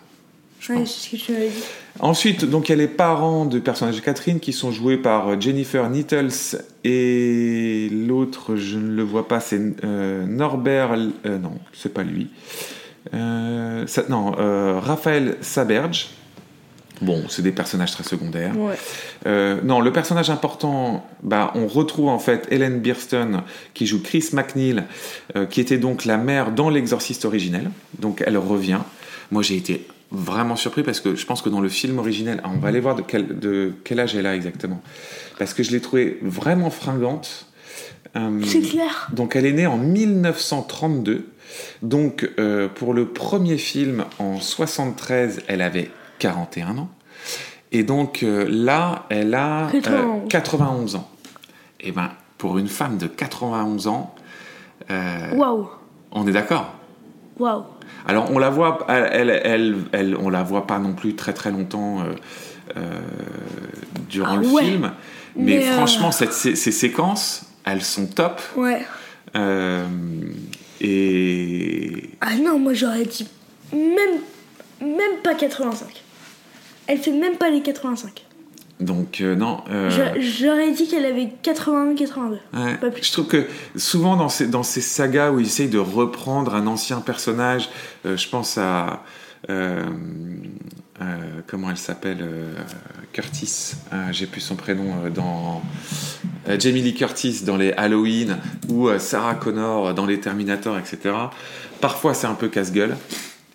Je 0.60 0.72
Ouais, 0.72 0.86
c'est 0.86 1.08
ce 1.08 1.10
que 1.10 1.16
tu 1.16 1.32
m'avais 1.32 1.48
dit. 1.48 1.62
Ensuite, 2.00 2.44
donc, 2.44 2.68
il 2.68 2.72
y 2.72 2.74
a 2.74 2.78
les 2.78 2.86
parents 2.88 3.44
de 3.44 3.58
personnages 3.58 3.96
de 3.96 4.00
Catherine 4.00 4.38
qui 4.40 4.52
sont 4.52 4.70
joués 4.70 4.96
par 4.96 5.28
euh, 5.28 5.36
Jennifer 5.40 5.88
Nettles 5.90 6.30
et 6.84 7.88
l'autre, 7.90 8.54
je 8.56 8.78
ne 8.78 8.94
le 8.94 9.02
vois 9.02 9.26
pas, 9.26 9.40
c'est 9.40 9.60
euh, 9.84 10.24
Norbert. 10.26 10.92
euh, 11.26 11.38
non, 11.38 11.58
c'est 11.72 11.92
pas 11.92 12.04
lui. 12.04 12.28
Euh, 13.14 13.86
ça- 13.86 14.04
non, 14.08 14.32
Raphaël 14.80 15.36
Saberge. 15.40 16.10
Bon, 17.00 17.22
c'est 17.28 17.42
des 17.42 17.52
personnages 17.52 17.92
très 17.92 18.02
secondaires. 18.02 18.54
Ouais. 18.58 18.76
Non, 19.62 19.80
le 19.80 19.92
personnage 19.92 20.30
important, 20.30 21.06
bah, 21.22 21.52
on 21.54 21.68
retrouve 21.68 22.08
en 22.08 22.18
fait 22.18 22.48
Helen 22.50 22.80
Birston 22.80 23.42
qui 23.72 23.86
joue 23.86 24.02
Chris 24.02 24.30
McNeil, 24.32 24.82
qui 25.50 25.60
était 25.60 25.78
donc 25.78 26.04
la 26.06 26.16
mère 26.16 26.50
dans 26.50 26.70
l'exorciste 26.70 27.24
originel. 27.24 27.70
Donc 28.00 28.24
elle 28.26 28.36
revient. 28.36 28.80
Moi 29.30 29.42
j'ai 29.42 29.56
été 29.56 29.86
vraiment 30.10 30.56
surpris 30.56 30.82
parce 30.82 31.00
que 31.00 31.14
je 31.14 31.26
pense 31.26 31.42
que 31.42 31.48
dans 31.48 31.60
le 31.60 31.68
film 31.68 31.98
originel, 31.98 32.40
ah, 32.44 32.50
on 32.54 32.58
va 32.58 32.68
aller 32.68 32.80
voir 32.80 32.94
de 32.94 33.02
quel, 33.02 33.38
de 33.38 33.74
quel 33.84 34.00
âge 34.00 34.14
elle 34.16 34.26
a 34.26 34.34
exactement. 34.34 34.80
Parce 35.38 35.54
que 35.54 35.62
je 35.62 35.70
l'ai 35.70 35.80
trouvée 35.80 36.18
vraiment 36.22 36.70
fringante. 36.70 37.46
Euh, 38.16 38.40
C'est 38.44 38.60
clair. 38.62 39.08
donc 39.12 39.36
elle 39.36 39.44
est 39.46 39.52
née 39.52 39.66
en 39.66 39.76
1932. 39.76 41.28
Donc 41.82 42.28
euh, 42.38 42.68
pour 42.68 42.94
le 42.94 43.06
premier 43.06 43.58
film 43.58 44.04
en 44.18 44.40
73, 44.40 45.42
elle 45.46 45.62
avait 45.62 45.90
41 46.18 46.78
ans. 46.78 46.90
Et 47.72 47.82
donc 47.82 48.22
euh, 48.22 48.46
là, 48.48 49.04
elle 49.10 49.34
a 49.34 49.66
euh, 49.66 49.70
91. 49.80 50.28
91 50.28 50.96
ans. 50.96 51.10
Et 51.80 51.92
ben 51.92 52.10
pour 52.38 52.58
une 52.58 52.68
femme 52.68 52.96
de 52.98 53.06
91 53.06 53.88
ans, 53.88 54.14
Waouh. 55.34 55.68
on 56.12 56.26
est 56.26 56.32
d'accord? 56.32 56.72
Waouh. 57.38 57.64
Alors 58.06 58.30
on 58.30 58.38
la 58.38 58.50
voit, 58.50 58.86
elle, 58.88 59.30
elle, 59.92 60.16
on 60.16 60.28
la 60.30 60.42
voit 60.42 60.66
pas 60.66 60.78
non 60.78 60.92
plus 60.94 61.14
très 61.14 61.32
très 61.32 61.50
longtemps 61.50 62.00
euh, 62.00 62.04
euh, 62.76 63.00
durant 64.08 64.34
Ah 64.34 64.40
le 64.40 64.46
ouais. 64.48 64.64
film, 64.64 64.92
mais, 65.36 65.58
Mais, 65.58 65.68
euh, 65.68 65.72
franchement 65.74 66.10
cette- 66.10 66.32
ces, 66.32 66.56
ces 66.56 66.72
séquences, 66.72 67.44
elles 67.64 67.82
sont 67.82 68.06
top. 68.06 68.40
Ouais. 68.56 68.84
Et 70.80 72.10
Ah 72.20 72.36
non, 72.36 72.58
moi 72.58 72.74
j'aurais 72.74 73.04
dit 73.04 73.28
même, 73.72 74.20
même 74.80 75.18
pas 75.22 75.34
85. 75.34 75.88
Elle 76.86 76.98
fait 76.98 77.12
même 77.12 77.36
pas 77.36 77.50
les 77.50 77.60
85. 77.62 78.24
Donc 78.80 79.20
euh, 79.20 79.34
non. 79.34 79.58
euh, 79.70 79.90
J'aurais 80.20 80.70
dit 80.72 80.86
qu'elle 80.88 81.04
avait 81.04 81.32
81, 81.42 81.94
82. 81.96 82.38
ouais. 82.54 82.76
pas 82.76 82.90
plus. 82.90 83.04
Je 83.06 83.12
trouve 83.12 83.26
que 83.26 83.46
souvent 83.76 84.16
dans 84.16 84.28
ces, 84.28 84.46
dans 84.46 84.62
ces 84.62 84.80
sagas 84.80 85.30
où 85.32 85.40
ils 85.40 85.46
essayent 85.46 85.68
de 85.68 85.78
reprendre 85.78 86.54
un 86.54 86.66
ancien 86.66 87.00
personnage, 87.00 87.68
euh, 88.06 88.16
je 88.16 88.28
pense 88.28 88.56
à 88.58 89.02
comment 91.46 91.70
elle 91.70 91.76
s'appelle 91.78 92.26
Curtis. 93.12 93.74
Euh, 93.92 94.08
J'ai 94.10 94.26
plus 94.26 94.40
son 94.40 94.56
prénom 94.56 95.08
dans 95.14 95.62
Jamie 96.58 96.82
Lee 96.82 96.94
Curtis 96.94 97.44
dans 97.44 97.56
les 97.56 97.72
Halloween 97.72 98.38
ou 98.68 98.88
Sarah 98.98 99.34
Connor 99.36 99.94
dans 99.94 100.06
les 100.06 100.20
Terminator, 100.20 100.76
etc. 100.78 101.14
Parfois 101.80 102.14
c'est 102.14 102.26
un 102.26 102.34
peu 102.34 102.48
casse-gueule, 102.48 102.96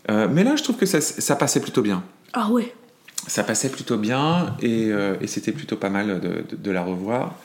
mais 0.09 0.43
là 0.43 0.55
je 0.55 0.63
trouve 0.63 0.77
que 0.77 0.85
ça, 0.85 1.01
ça 1.01 1.35
passait 1.35 1.59
plutôt 1.59 1.81
bien. 1.81 2.03
Ah 2.31 2.49
ouais. 2.49 2.73
Ça 3.27 3.43
passait 3.43 3.69
plutôt 3.69 3.97
bien 3.97 4.55
et, 4.61 4.87
euh, 4.91 5.15
et 5.21 5.27
c'était 5.27 5.51
plutôt 5.51 5.77
pas 5.77 5.89
mal 5.89 6.19
de, 6.19 6.29
de- 6.49 6.55
de 6.55 6.71
la 6.71 6.83
revoir. 6.83 7.35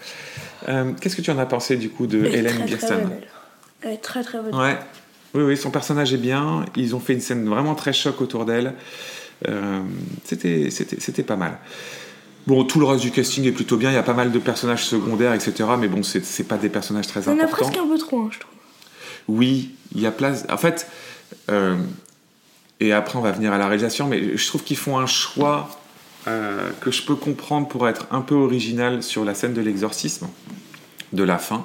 Euh, 0.69 0.93
Qu'est-ce 1.01 1.17
que 1.17 1.23
tu 1.23 1.31
en 1.31 1.39
as 1.39 1.47
pensé 1.47 1.77
du 1.77 1.89
coup 1.91 2.07
de 2.07 2.19
Elle 2.25 2.35
Hélène 2.35 2.57
très, 2.57 2.59
très 2.59 2.67
Birsten 2.67 3.11
elle. 3.13 3.29
Elle 3.83 3.93
est 3.93 3.97
très 3.99 4.23
très 4.25 4.41
bonne. 4.41 4.55
Ouais, 4.55 4.77
oui, 5.35 5.43
oui, 5.45 5.57
son 5.57 5.71
personnage 5.71 6.13
est 6.13 6.17
bien. 6.19 6.65
Ils 6.77 6.97
ont 6.97 7.01
fait 7.01 7.13
une 7.13 7.21
scène 7.21 7.49
vraiment 7.49 7.75
très 7.77 7.93
choc 7.93 8.21
autour 8.21 8.45
d'elle. 8.45 8.75
Euh, 9.49 9.81
c'était, 10.25 11.23
pas 11.23 11.37
mal. 11.37 11.59
Bon, 12.49 12.65
tout 12.65 12.81
le 12.81 12.87
reste 12.87 13.03
du 13.03 13.11
casting 13.13 13.45
est 13.47 13.53
plutôt 13.53 13.77
bien. 13.77 13.91
Il 13.91 13.95
y 13.95 13.99
a 13.99 14.03
pas 14.03 14.15
mal 14.15 14.33
de 14.33 14.39
personnages 14.41 14.85
secondaires, 14.85 15.33
etc. 15.35 15.53
Mais 15.79 15.87
bon, 15.87 16.03
c'est, 16.03 16.43
pas 16.45 16.57
des 16.57 16.69
personnages 16.71 17.07
très 17.07 17.21
Il 17.21 17.27
y 17.27 17.29
en 17.29 17.39
a 17.39 17.45
importants. 17.45 17.57
presque 17.67 17.77
un 17.79 17.87
peu 17.87 17.99
trop, 17.99 18.21
hein, 18.23 18.31
je 18.33 18.41
trouve. 18.41 18.55
Oui, 19.29 19.75
il 19.95 20.01
y 20.01 20.07
a 20.07 20.11
place. 20.11 20.45
En 20.51 20.57
fait, 20.57 20.89
euh, 21.51 21.77
et 22.81 22.93
après 22.93 23.19
on 23.19 23.23
va 23.23 23.33
venir 23.33 23.53
à 23.53 23.59
la 23.59 23.67
réalisation, 23.67 24.07
mais 24.07 24.37
je 24.37 24.47
trouve 24.47 24.63
qu'ils 24.65 24.77
font 24.77 24.99
un 24.99 25.07
choix 25.07 25.69
euh, 26.27 26.71
que 26.81 26.91
je 26.91 27.03
peux 27.03 27.15
comprendre 27.17 27.69
pour 27.69 27.89
être 27.89 28.07
un 28.11 28.21
peu 28.21 28.35
original 28.35 29.03
sur 29.03 29.25
la 29.25 29.35
scène 29.35 29.55
de 29.55 29.61
l'exorcisme, 29.61 30.29
de 31.13 31.23
la 31.23 31.39
fin. 31.39 31.65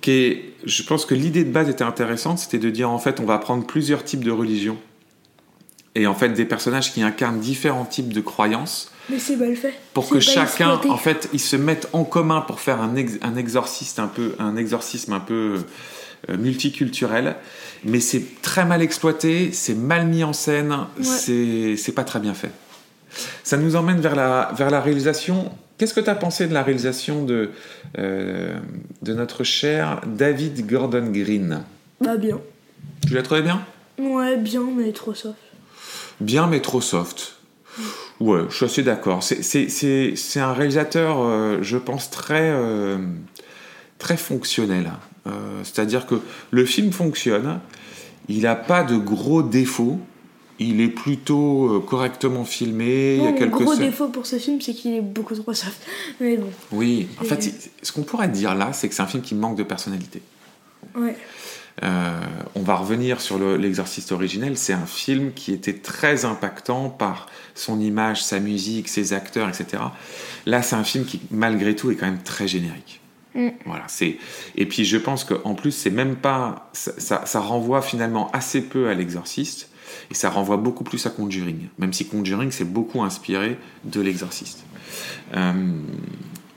Qui 0.00 0.10
est, 0.10 0.52
je 0.64 0.82
pense 0.82 1.06
que 1.06 1.14
l'idée 1.14 1.44
de 1.44 1.50
base 1.50 1.68
était 1.68 1.84
intéressante, 1.84 2.38
c'était 2.38 2.58
de 2.58 2.70
dire 2.70 2.90
en 2.90 2.98
fait 2.98 3.20
on 3.20 3.24
va 3.24 3.38
prendre 3.38 3.66
plusieurs 3.66 4.04
types 4.04 4.24
de 4.24 4.30
religions 4.30 4.76
et 5.94 6.06
en 6.06 6.14
fait 6.14 6.30
des 6.30 6.44
personnages 6.44 6.92
qui 6.92 7.02
incarnent 7.02 7.38
différents 7.40 7.84
types 7.84 8.12
de 8.12 8.20
croyances 8.20 8.90
Mais 9.08 9.18
c'est 9.18 9.36
mal 9.36 9.54
fait. 9.56 9.72
pour 9.94 10.08
que 10.08 10.18
chacun, 10.20 10.44
exploité. 10.72 10.90
en 10.90 10.96
fait, 10.96 11.28
ils 11.32 11.40
se 11.40 11.56
mettent 11.56 11.88
en 11.92 12.04
commun 12.04 12.40
pour 12.40 12.60
faire 12.60 12.82
un, 12.82 12.96
ex- 12.96 13.18
un 13.22 13.36
exorciste 13.36 13.98
un 13.98 14.08
peu, 14.08 14.34
un 14.38 14.56
exorcisme 14.56 15.12
un 15.12 15.20
peu 15.20 15.62
multiculturel. 16.28 17.36
Mais 17.84 18.00
c'est 18.00 18.22
très 18.42 18.64
mal 18.64 18.80
exploité, 18.82 19.52
c'est 19.52 19.74
mal 19.74 20.06
mis 20.06 20.24
en 20.24 20.32
scène, 20.32 20.74
c'est 21.02 21.76
c'est 21.76 21.92
pas 21.92 22.04
très 22.04 22.20
bien 22.20 22.34
fait. 22.34 22.50
Ça 23.42 23.56
nous 23.56 23.76
emmène 23.76 24.00
vers 24.00 24.16
la, 24.16 24.52
vers 24.56 24.70
la 24.70 24.80
réalisation. 24.80 25.52
Qu'est-ce 25.78 25.92
que 25.94 26.00
tu 26.00 26.10
as 26.10 26.14
pensé 26.14 26.46
de 26.46 26.54
la 26.54 26.62
réalisation 26.62 27.24
de, 27.24 27.50
euh, 27.98 28.56
de 29.02 29.14
notre 29.14 29.44
cher 29.44 30.00
David 30.06 30.66
Gordon 30.66 31.10
Green? 31.12 31.62
Bah 32.00 32.16
bien. 32.16 32.40
Tu 33.06 33.14
l'as 33.14 33.22
trouvé 33.22 33.42
bien? 33.42 33.64
Ouais, 33.98 34.36
bien, 34.36 34.62
mais 34.76 34.92
trop 34.92 35.14
soft. 35.14 35.36
Bien, 36.20 36.46
mais 36.46 36.60
trop 36.60 36.80
soft. 36.80 37.34
Ouais, 38.20 38.42
je 38.48 38.54
suis 38.56 38.64
assez 38.66 38.82
d'accord. 38.82 39.22
C'est- 39.22 40.40
un 40.40 40.52
réalisateur, 40.52 41.18
euh, 41.20 41.58
je 41.60 41.76
pense, 41.76 42.10
très, 42.10 42.50
euh, 42.52 42.96
très 43.98 44.16
fonctionnel. 44.16 44.92
Euh, 45.26 45.60
C'est-à-dire 45.64 46.06
que 46.06 46.16
le 46.50 46.64
film 46.66 46.92
fonctionne, 46.92 47.60
il 48.28 48.42
n'a 48.42 48.54
pas 48.56 48.82
de 48.84 48.96
gros 48.96 49.42
défauts, 49.42 49.98
il 50.58 50.80
est 50.80 50.88
plutôt 50.88 51.68
euh, 51.74 51.80
correctement 51.80 52.44
filmé. 52.44 53.16
il 53.16 53.24
y 53.24 53.26
a 53.26 53.32
quelques 53.32 53.52
gros 53.52 53.74
scènes- 53.74 53.86
défaut 53.86 54.08
pour 54.08 54.26
ce 54.26 54.36
film, 54.38 54.60
c'est 54.60 54.72
qu'il 54.74 54.94
est 54.94 55.00
beaucoup 55.00 55.34
trop 55.34 55.52
soft. 55.52 55.82
Mais 56.20 56.36
bon, 56.36 56.50
Oui, 56.72 57.08
en 57.20 57.24
Et- 57.24 57.26
fait, 57.26 57.70
ce 57.82 57.92
qu'on 57.92 58.02
pourrait 58.02 58.28
dire 58.28 58.54
là, 58.54 58.72
c'est 58.72 58.88
que 58.88 58.94
c'est 58.94 59.02
un 59.02 59.06
film 59.06 59.22
qui 59.22 59.34
manque 59.34 59.56
de 59.56 59.62
personnalité. 59.64 60.22
ouais. 60.96 61.16
Euh, 61.82 62.20
on 62.54 62.62
va 62.62 62.76
revenir 62.76 63.20
sur 63.20 63.36
le- 63.36 63.56
l'exorciste 63.56 64.12
originel. 64.12 64.56
C'est 64.56 64.72
un 64.74 64.86
film 64.86 65.32
qui 65.32 65.52
était 65.52 65.72
très 65.72 66.24
impactant 66.24 66.88
par 66.88 67.26
son 67.56 67.80
image, 67.80 68.22
sa 68.22 68.38
musique, 68.38 68.86
ses 68.88 69.12
acteurs, 69.12 69.48
etc. 69.48 69.82
Là, 70.46 70.62
c'est 70.62 70.76
un 70.76 70.84
film 70.84 71.04
qui, 71.04 71.20
malgré 71.32 71.74
tout, 71.74 71.90
est 71.90 71.96
quand 71.96 72.06
même 72.06 72.22
très 72.22 72.46
générique. 72.46 73.00
Mm. 73.34 73.48
Voilà, 73.66 73.84
c'est 73.88 74.16
et 74.56 74.66
puis 74.66 74.84
je 74.84 74.96
pense 74.96 75.24
qu'en 75.24 75.54
plus 75.54 75.72
c'est 75.72 75.90
même 75.90 76.14
pas 76.16 76.70
ça, 76.72 77.26
ça- 77.26 77.40
renvoie 77.40 77.82
finalement 77.82 78.30
assez 78.32 78.62
peu 78.62 78.88
à 78.88 78.94
l'exorciste 78.94 79.70
et 80.10 80.14
ça 80.14 80.30
renvoie 80.30 80.56
beaucoup 80.56 80.84
plus 80.84 81.04
à 81.06 81.10
Conjuring, 81.10 81.68
même 81.78 81.92
si 81.92 82.06
Conjuring 82.06 82.50
s'est 82.52 82.64
beaucoup 82.64 83.02
inspiré 83.02 83.58
de 83.84 84.00
l'exorciste. 84.00 84.64
Euh, 85.34 85.52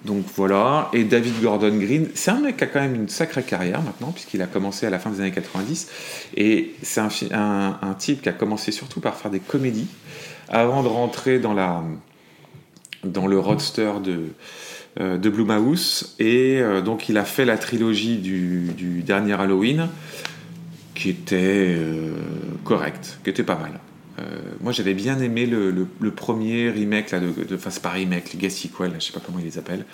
donc 0.06 0.24
voilà, 0.36 0.90
et 0.94 1.04
David 1.04 1.42
Gordon 1.42 1.76
Green, 1.76 2.08
c'est 2.14 2.32
un 2.32 2.40
mec 2.40 2.58
qui 2.58 2.64
a 2.64 2.68
quand 2.68 2.80
même 2.80 2.96
une 2.96 3.10
sacrée 3.10 3.44
carrière 3.44 3.82
maintenant, 3.82 4.12
puisqu'il 4.12 4.42
a 4.42 4.48
commencé 4.48 4.86
à 4.86 4.90
la 4.90 5.00
fin 5.00 5.10
des 5.10 5.20
années 5.20 5.32
90, 5.32 5.90
et 6.38 6.76
c'est 6.82 7.02
un, 7.02 7.80
un, 7.82 7.94
type 7.96 8.22
qui 8.22 8.30
a 8.30 8.34
commencé 8.34 8.72
surtout 8.72 9.02
par 9.02 9.18
faire 9.18 9.32
des 9.32 9.40
comédies, 9.40 9.88
avant 10.48 10.84
de 10.84 10.88
rentrer 10.88 11.40
dans, 11.40 11.54
la, 11.54 11.84
dans 13.04 13.28
le 13.28 13.38
roadster 13.40 13.94
de, 14.04 14.30
de 15.00 15.30
Blumhouse, 15.30 16.16
et 16.20 16.60
euh, 16.60 16.82
donc 16.82 17.10
il 17.10 17.18
a 17.18 17.26
fait 17.26 17.46
la 17.46 17.58
trilogie 17.58 18.18
du, 18.18 19.04
dernier 19.06 19.34
Halloween, 19.34 19.90
qui 20.96 21.10
était 21.10 21.76
euh, 21.78 22.14
correcte, 22.64 23.20
qui 23.24 23.30
était 23.30 23.44
pas 23.44 23.58
mal. 23.58 23.80
Euh, 24.20 24.24
moi, 24.62 24.72
j'avais 24.72 24.96
bien 24.96 25.20
aimé 25.20 25.46
le, 25.46 25.88
premier 26.12 26.70
remake, 26.72 27.12
là, 27.12 27.20
de, 27.20 27.28
de, 27.44 27.56
enfin, 27.56 27.70
c'est 27.70 27.84
pas 27.84 27.92
remake, 27.92 28.34
les 28.34 28.40
gars 28.40 28.50
sequel, 28.50 28.92
là, 28.92 28.96
je 29.00 29.06
sais 29.06 29.14
pas 29.14 29.22
comment 29.24 29.40
ils 29.40 29.46
les 29.46 29.58
appellent, 29.58 29.86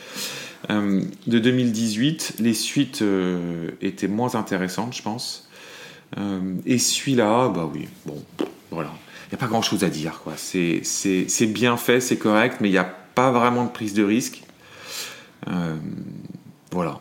euh, 0.70 1.02
de 1.28 1.40
2018. 1.40 2.36
Les 2.40 2.54
suites 2.54 3.02
euh, 3.02 3.72
étaient 3.82 4.08
moins 4.08 4.36
intéressantes, 4.36 4.96
je 4.96 5.02
pense. 5.02 5.50
Euh, 6.18 6.56
et 6.66 6.78
celui-là, 6.78 7.50
bah 7.50 7.70
oui, 7.74 7.88
bon, 8.06 8.24
voilà. 8.72 8.92
Il 9.28 9.36
n'y 9.36 9.36
a 9.36 9.38
pas 9.40 9.48
grand-chose 9.48 9.84
à 9.84 9.90
dire, 9.90 10.22
quoi. 10.24 10.34
C'est 10.38 11.48
bien 11.48 11.76
fait, 11.76 12.00
c'est 12.00 12.18
correct, 12.18 12.58
mais 12.62 12.70
il 12.70 12.74
n'y 12.74 12.78
a 12.78 12.84
pas 12.84 13.32
vraiment 13.32 13.66
de 13.66 13.72
prise 13.72 13.94
de 13.94 14.04
risque. 14.04 14.43
Euh, 15.48 15.76
voilà. 16.72 17.00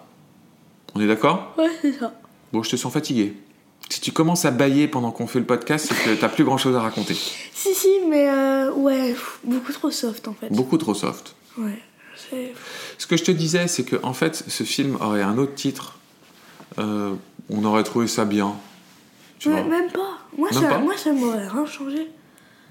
On 0.95 1.01
est 1.01 1.07
d'accord? 1.07 1.55
Ouais, 1.59 1.71
c'est 1.81 1.93
ça. 1.93 2.13
Bon, 2.53 2.63
je 2.63 2.71
te 2.71 2.77
sens 2.77 2.93
fatigué. 2.93 3.37
Si 3.89 4.01
tu 4.01 4.13
commences 4.13 4.45
à 4.45 4.51
bailler 4.51 4.89
pendant 4.89 5.11
qu'on 5.11 5.27
fait 5.27 5.39
le 5.39 5.45
podcast, 5.47 5.87
c'est 5.89 5.95
que 6.05 6.21
t'as 6.21 6.29
plus 6.29 6.45
grand-chose 6.45 6.77
à 6.77 6.81
raconter. 6.81 7.15
Si, 7.63 7.75
si, 7.77 7.89
mais 8.09 8.29
euh, 8.29 8.73
ouais, 8.73 9.15
beaucoup 9.45 9.71
trop 9.73 9.89
soft 9.93 10.27
en 10.27 10.33
fait. 10.35 10.49
Beaucoup 10.49 10.79
trop 10.79 10.95
soft. 10.95 11.37
Ouais. 11.57 11.81
Ce 12.99 13.07
que 13.07 13.17
je 13.17 13.23
te 13.23 13.31
disais, 13.31 13.69
c'est 13.69 13.85
que 13.85 13.95
en 14.03 14.15
fait, 14.15 14.35
ce 14.49 14.65
film 14.65 14.97
aurait 15.01 15.23
un 15.23 15.39
autre 15.39 15.55
titre. 15.55 15.99
Euh, 16.79 17.15
on 17.51 17.65
aurait 17.65 17.85
trouvé 17.85 18.09
ça 18.09 18.25
bien. 18.25 18.57
Tu 19.39 19.49
Ouais, 19.49 19.63
vois 19.63 19.71
même 19.71 19.93
pas. 19.93 20.19
Moi, 20.37 20.49
Même 20.53 20.61
ça, 20.61 20.69
pas 20.71 20.79
moi, 20.79 20.97
ça 20.97 21.13
m'aurait 21.13 21.47
rien 21.47 21.67
changé. 21.67 22.11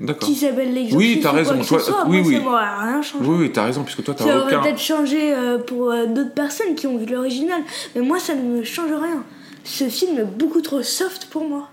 D'accord. 0.02 0.28
Qui 0.28 0.36
s'appelle 0.36 0.74
l'exorciste 0.74 0.98
Oui, 0.98 1.20
t'as 1.22 1.32
raison, 1.32 1.64
toi- 1.64 1.80
soit, 1.80 2.06
oui, 2.08 2.22
oui. 2.26 2.42
ça 2.44 2.82
rien 2.82 3.02
changé. 3.04 3.24
Oui, 3.26 3.36
oui, 3.40 3.52
t'as 3.52 3.66
raison, 3.66 3.84
puisque 3.84 4.04
toi, 4.04 4.16
t'as 4.18 4.26
Ça 4.26 4.38
aurait 4.40 4.60
peut-être 4.60 4.80
changé 4.80 5.34
euh, 5.34 5.60
pour 5.60 5.92
euh, 5.92 6.08
d'autres 6.08 6.34
personnes 6.34 6.74
qui 6.76 6.88
ont 6.88 6.98
vu 6.98 7.06
l'original, 7.06 7.62
mais 7.96 8.02
moi 8.02 8.18
ça 8.20 8.34
ne 8.34 8.42
me 8.42 8.64
change 8.64 8.92
rien. 8.92 9.24
Ce 9.64 9.88
film 9.90 10.18
est 10.18 10.26
beaucoup 10.26 10.62
trop 10.62 10.82
soft 10.82 11.28
pour 11.30 11.48
moi. 11.48 11.70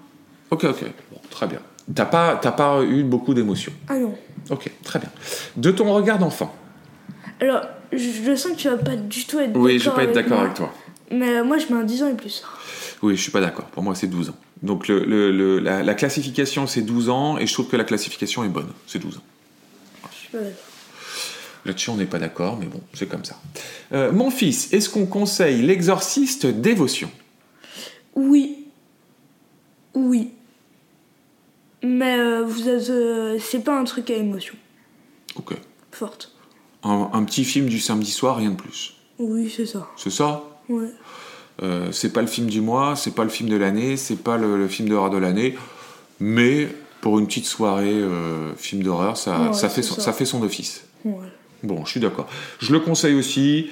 Ok, 0.50 0.64
ok. 0.64 0.84
Bon, 1.10 1.20
très 1.30 1.46
bien. 1.46 1.60
T'as 1.94 2.04
pas, 2.04 2.36
t'as 2.40 2.52
pas 2.52 2.82
eu 2.82 3.02
beaucoup 3.02 3.32
d'émotions. 3.32 3.72
Ah 3.88 3.96
non. 3.96 4.14
Ok, 4.50 4.70
très 4.84 4.98
bien. 4.98 5.08
De 5.56 5.70
ton 5.70 5.90
regard 5.94 6.18
d'enfant. 6.18 6.54
Alors, 7.40 7.62
je, 7.92 7.98
je 7.98 8.34
sens 8.34 8.52
que 8.52 8.56
tu 8.58 8.68
vas 8.68 8.76
pas 8.76 8.96
du 8.96 9.24
tout 9.24 9.38
être 9.38 9.56
Oui, 9.56 9.78
je 9.78 9.84
vais 9.84 9.90
d'accord 9.90 9.94
pas 9.94 10.02
être 10.04 10.14
d'accord 10.14 10.40
avec 10.40 10.54
toi. 10.54 10.70
Mais 11.10 11.36
euh, 11.38 11.44
moi 11.44 11.56
je 11.56 11.72
mets 11.72 11.80
un 11.80 11.84
10 11.84 12.02
ans 12.02 12.08
et 12.10 12.14
plus. 12.14 12.42
Oui, 13.02 13.16
je 13.16 13.22
suis 13.22 13.30
pas 13.30 13.40
d'accord. 13.40 13.66
Pour 13.66 13.82
moi, 13.82 13.94
c'est 13.94 14.06
12 14.08 14.30
ans. 14.30 14.36
Donc, 14.62 14.88
le, 14.88 15.04
le- 15.04 15.30
le- 15.30 15.58
la, 15.60 15.82
la 15.82 15.94
classification, 15.94 16.66
c'est 16.66 16.82
12 16.82 17.08
ans, 17.10 17.38
et 17.38 17.46
je 17.46 17.52
trouve 17.52 17.68
que 17.68 17.76
la 17.76 17.84
classification 17.84 18.42
est 18.44 18.48
bonne. 18.48 18.68
C'est 18.86 18.98
12 18.98 19.18
ans. 19.18 19.22
Je 20.10 20.16
suis 20.16 20.28
pas 20.28 20.38
d'accord. 20.38 20.64
Là-dessus, 21.64 21.90
on 21.90 21.96
n'est 21.96 22.06
pas 22.06 22.18
d'accord, 22.18 22.56
mais 22.58 22.66
bon, 22.66 22.80
c'est 22.94 23.08
comme 23.08 23.24
ça. 23.24 23.38
Euh, 23.92 24.10
mon 24.12 24.30
fils, 24.30 24.72
est-ce 24.72 24.88
qu'on 24.88 25.06
conseille 25.06 25.62
l'exorciste 25.62 26.46
dévotion? 26.46 27.10
Oui. 28.14 28.66
Oui. 29.94 30.30
Mais 31.82 32.18
euh, 32.18 32.42
vous 32.44 32.68
êtes, 32.68 32.90
euh, 32.90 33.38
c'est 33.40 33.62
pas 33.62 33.78
un 33.78 33.84
truc 33.84 34.10
à 34.10 34.14
émotion 34.14 34.54
Ok. 35.36 35.54
forte. 35.92 36.32
Un, 36.82 37.10
un 37.12 37.24
petit 37.24 37.44
film 37.44 37.66
du 37.68 37.78
samedi 37.80 38.10
soir, 38.10 38.36
rien 38.36 38.50
de 38.50 38.56
plus. 38.56 38.94
Oui, 39.18 39.52
c'est 39.54 39.66
ça. 39.66 39.88
C'est 39.96 40.10
ça? 40.10 40.44
Ouais. 40.68 40.90
Euh, 41.62 41.88
C'est 41.92 42.12
pas 42.12 42.20
le 42.20 42.26
film 42.28 42.46
du 42.48 42.60
mois, 42.60 42.94
c'est 42.96 43.14
pas 43.14 43.24
le 43.24 43.30
film 43.30 43.48
de 43.48 43.56
l'année, 43.56 43.96
c'est 43.96 44.22
pas 44.22 44.36
le, 44.36 44.56
le 44.58 44.68
film 44.68 44.88
d'horreur 44.88 45.10
de 45.10 45.18
l'année, 45.18 45.56
mais 46.20 46.68
pour 47.00 47.18
une 47.18 47.26
petite 47.26 47.46
soirée 47.46 47.92
euh, 47.92 48.54
film 48.56 48.82
d'horreur, 48.82 49.16
ça, 49.16 49.38
Ouais, 49.40 49.52
ça, 49.52 49.68
fait 49.68 49.82
son, 49.82 49.94
ça. 49.96 50.00
ça 50.02 50.12
fait 50.12 50.24
son 50.24 50.42
office. 50.42 50.84
Ouais. 51.04 51.26
Bon, 51.62 51.84
je 51.84 51.90
suis 51.92 52.00
d'accord. 52.00 52.28
Je 52.60 52.72
le 52.72 52.80
conseille 52.80 53.14
aussi. 53.14 53.70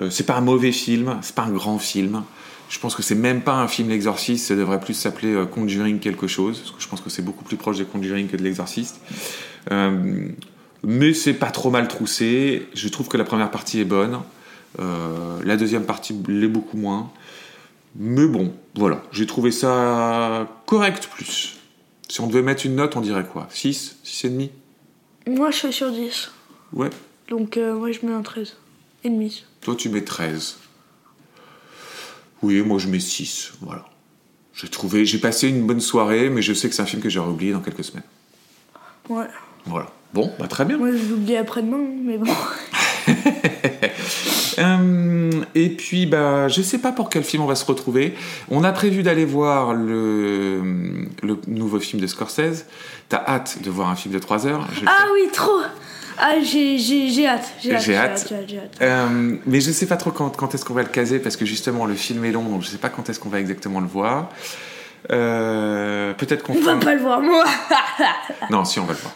Euh, 0.00 0.10
c'est 0.10 0.24
pas 0.26 0.34
un 0.36 0.40
mauvais 0.40 0.72
film, 0.72 1.18
c'est 1.22 1.34
pas 1.34 1.42
un 1.42 1.52
grand 1.52 1.78
film. 1.78 2.22
Je 2.68 2.78
pense 2.80 2.96
que 2.96 3.02
c'est 3.02 3.14
même 3.14 3.42
pas 3.42 3.54
un 3.54 3.68
film 3.68 3.90
l'exorciste, 3.90 4.46
ça 4.46 4.56
devrait 4.56 4.80
plus 4.80 4.94
s'appeler 4.94 5.32
euh, 5.34 5.44
Conjuring 5.46 6.00
quelque 6.00 6.26
chose, 6.26 6.58
parce 6.58 6.70
que 6.72 6.82
je 6.82 6.88
pense 6.88 7.00
que 7.00 7.10
c'est 7.10 7.22
beaucoup 7.22 7.44
plus 7.44 7.56
proche 7.56 7.78
de 7.78 7.84
Conjuring 7.84 8.26
que 8.26 8.36
de 8.36 8.42
l'exorciste. 8.42 9.00
Mais 10.86 11.14
c'est 11.14 11.34
pas 11.34 11.50
trop 11.50 11.70
mal 11.70 11.88
troussé. 11.88 12.66
Je 12.74 12.88
trouve 12.88 13.08
que 13.08 13.16
la 13.16 13.24
première 13.24 13.50
partie 13.50 13.80
est 13.80 13.84
bonne. 13.86 14.18
Euh, 14.78 15.40
la 15.44 15.56
deuxième 15.56 15.84
partie 15.84 16.14
l'est 16.28 16.48
beaucoup 16.48 16.76
moins. 16.76 17.10
Mais 17.96 18.26
bon, 18.26 18.52
voilà. 18.74 19.02
J'ai 19.12 19.26
trouvé 19.26 19.50
ça 19.52 20.48
correct 20.66 21.08
plus. 21.14 21.56
Si 22.08 22.20
on 22.20 22.26
devait 22.26 22.42
mettre 22.42 22.66
une 22.66 22.76
note, 22.76 22.96
on 22.96 23.00
dirait 23.00 23.24
quoi? 23.24 23.46
6 23.50 23.98
6,5 24.04 24.50
Moi 25.28 25.50
je 25.50 25.56
suis 25.56 25.72
sur 25.72 25.90
10. 25.90 26.30
Ouais. 26.72 26.90
Donc 27.28 27.56
euh, 27.56 27.74
moi 27.74 27.92
je 27.92 28.04
mets 28.04 28.12
un 28.12 28.22
13. 28.22 28.56
Et 29.04 29.10
demi. 29.10 29.44
Toi, 29.60 29.76
tu 29.76 29.90
mets 29.90 30.02
13. 30.02 30.56
Oui, 32.42 32.62
moi, 32.62 32.78
je 32.78 32.88
mets 32.88 33.00
6. 33.00 33.52
Voilà. 33.60 33.84
J'ai 34.54 34.68
trouvé, 34.68 35.04
j'ai 35.04 35.18
passé 35.18 35.48
une 35.48 35.66
bonne 35.66 35.80
soirée, 35.80 36.30
mais 36.30 36.40
je 36.40 36.54
sais 36.54 36.68
que 36.68 36.74
c'est 36.74 36.82
un 36.82 36.86
film 36.86 37.02
que 37.02 37.10
j'aurais 37.10 37.30
oublié 37.30 37.52
dans 37.52 37.60
quelques 37.60 37.84
semaines. 37.84 38.04
Ouais. 39.08 39.26
Voilà. 39.66 39.90
Bon, 40.14 40.32
bah, 40.38 40.46
très 40.46 40.64
bien. 40.64 40.78
Moi 40.78 40.92
je 40.92 41.08
l'oublie 41.08 41.36
après-demain, 41.36 41.84
mais 42.02 42.18
bon. 42.18 42.26
Euh, 44.58 45.30
et 45.54 45.68
puis, 45.70 46.06
bah, 46.06 46.48
je 46.48 46.62
sais 46.62 46.78
pas 46.78 46.92
pour 46.92 47.08
quel 47.10 47.24
film 47.24 47.42
on 47.42 47.46
va 47.46 47.54
se 47.54 47.64
retrouver. 47.64 48.14
On 48.50 48.64
a 48.64 48.72
prévu 48.72 49.02
d'aller 49.02 49.24
voir 49.24 49.74
le, 49.74 50.60
le 51.22 51.38
nouveau 51.48 51.80
film 51.80 52.00
de 52.00 52.06
Scorsese. 52.06 52.66
T'as 53.08 53.22
hâte 53.26 53.58
de 53.62 53.70
voir 53.70 53.88
un 53.90 53.96
film 53.96 54.14
de 54.14 54.18
3 54.18 54.46
heures. 54.46 54.66
Je- 54.74 54.86
Ah 54.86 55.06
oui, 55.12 55.28
trop 55.32 55.60
Ah, 56.18 56.34
j'ai, 56.42 56.76
hâte. 56.76 56.80
J'ai 57.62 57.74
hâte. 57.74 57.82
J'ai 57.82 57.96
hâte. 57.96 58.10
hâte. 58.30 58.32
Hâte. 58.32 58.78
Euh, 58.82 59.36
mais 59.46 59.60
je 59.60 59.70
sais 59.72 59.86
pas 59.86 59.96
trop 59.96 60.10
quand, 60.10 60.30
quand 60.36 60.54
est-ce 60.54 60.64
qu'on 60.64 60.74
va 60.74 60.82
le 60.82 60.88
caser 60.88 61.18
parce 61.18 61.36
que 61.36 61.44
justement 61.44 61.86
le 61.86 61.94
film 61.94 62.24
est 62.24 62.30
long 62.32 62.44
donc 62.44 62.62
je 62.62 62.68
sais 62.68 62.78
pas 62.78 62.88
quand 62.88 63.08
est-ce 63.10 63.18
qu'on 63.18 63.28
va 63.30 63.40
exactement 63.40 63.80
le 63.80 63.86
voir. 63.88 64.30
Euh, 65.12 66.14
peut-être 66.14 66.42
qu'on 66.42 66.54
On 66.56 66.60
va 66.62 66.76
pas 66.76 66.94
le 66.94 67.00
voir, 67.02 67.20
moi 67.20 67.44
Non, 68.50 68.64
si, 68.64 68.80
on 68.80 68.84
va 68.84 68.94
le 68.94 68.98
voir. 68.98 69.14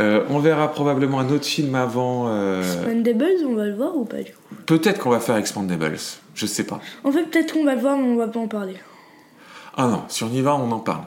Euh, 0.00 0.24
on 0.28 0.38
verra 0.38 0.70
probablement 0.70 1.20
un 1.20 1.28
autre 1.30 1.46
film 1.46 1.74
avant. 1.74 2.26
euh, 2.28 2.62
Mandables, 2.86 3.26
on 3.46 3.54
va 3.54 3.64
le 3.66 3.74
voir 3.74 3.96
ou 3.96 4.04
pas 4.04 4.18
du 4.18 4.32
coup 4.32 4.54
Peut-être 4.66 4.98
qu'on 5.00 5.10
va 5.10 5.20
faire 5.20 5.36
Expandables. 5.36 5.96
Je 6.34 6.46
sais 6.46 6.64
pas. 6.64 6.80
En 7.04 7.12
fait, 7.12 7.24
peut-être 7.24 7.54
qu'on 7.54 7.64
va 7.64 7.74
le 7.74 7.80
voir, 7.80 7.96
mais 7.96 8.04
on 8.08 8.16
va 8.16 8.28
pas 8.28 8.38
en 8.40 8.48
parler. 8.48 8.76
Ah 9.76 9.86
non, 9.86 10.02
si 10.08 10.24
on 10.24 10.28
y 10.30 10.42
va, 10.42 10.54
on 10.56 10.70
en 10.72 10.78
parle. 10.80 11.04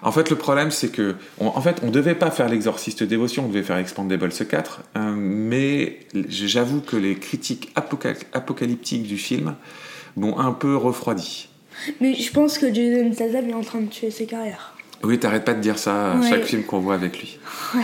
En 0.00 0.12
fait, 0.12 0.30
le 0.30 0.36
problème, 0.36 0.70
c'est 0.70 0.88
que, 0.90 1.16
on- 1.40 1.48
en 1.48 1.60
fait, 1.60 1.80
on 1.82 1.90
devait 1.90 2.14
pas 2.14 2.30
faire 2.30 2.48
l'exorciste 2.48 3.02
dévotion, 3.02 3.44
on 3.44 3.48
devait 3.48 3.64
faire 3.64 3.76
Expandables 3.78 4.30
4, 4.30 4.80
euh, 4.96 5.12
mais 5.16 5.98
j'avoue 6.28 6.80
que 6.80 6.96
les 6.96 7.16
critiques 7.16 7.72
apoca- 7.74 8.14
apocalyptiques 8.32 9.02
du 9.02 9.18
film 9.18 9.54
m'ont 10.16 10.38
un 10.38 10.52
peu 10.52 10.76
refroidi. 10.76 11.48
Mais 12.00 12.14
je 12.14 12.30
pense 12.32 12.58
que 12.58 12.72
Jason 12.72 13.12
Statham 13.12 13.48
est 13.50 13.54
en 13.54 13.62
train 13.62 13.80
de 13.80 13.88
tuer 13.88 14.10
ses 14.10 14.26
carrières. 14.26 14.74
Oui, 15.04 15.18
t'arrêtes 15.18 15.44
pas 15.44 15.54
de 15.54 15.60
dire 15.60 15.78
ça 15.78 16.12
à 16.12 16.16
Ouais. 16.18 16.28
chaque 16.28 16.44
film 16.44 16.64
qu'on 16.64 16.80
voit 16.80 16.94
avec 16.94 17.18
lui. 17.20 17.38
Ouais. 17.74 17.82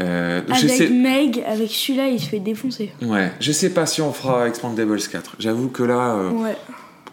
Euh, 0.00 0.40
Avec 0.48 0.70
sais, 0.70 0.88
Meg, 0.88 1.44
avec 1.46 1.70
celui-là, 1.70 2.08
il 2.08 2.18
se 2.20 2.28
fait 2.28 2.40
défoncer. 2.40 2.90
ouais, 3.02 3.30
je 3.38 3.52
sais 3.52 3.70
pas 3.70 3.86
si 3.86 4.02
on 4.02 4.12
fera 4.12 4.48
Expandables 4.48 4.98
4. 5.00 5.36
J'avoue 5.38 5.68
que 5.68 5.82
là, 5.84 6.14
euh, 6.16 6.30
Ouais. 6.30 6.56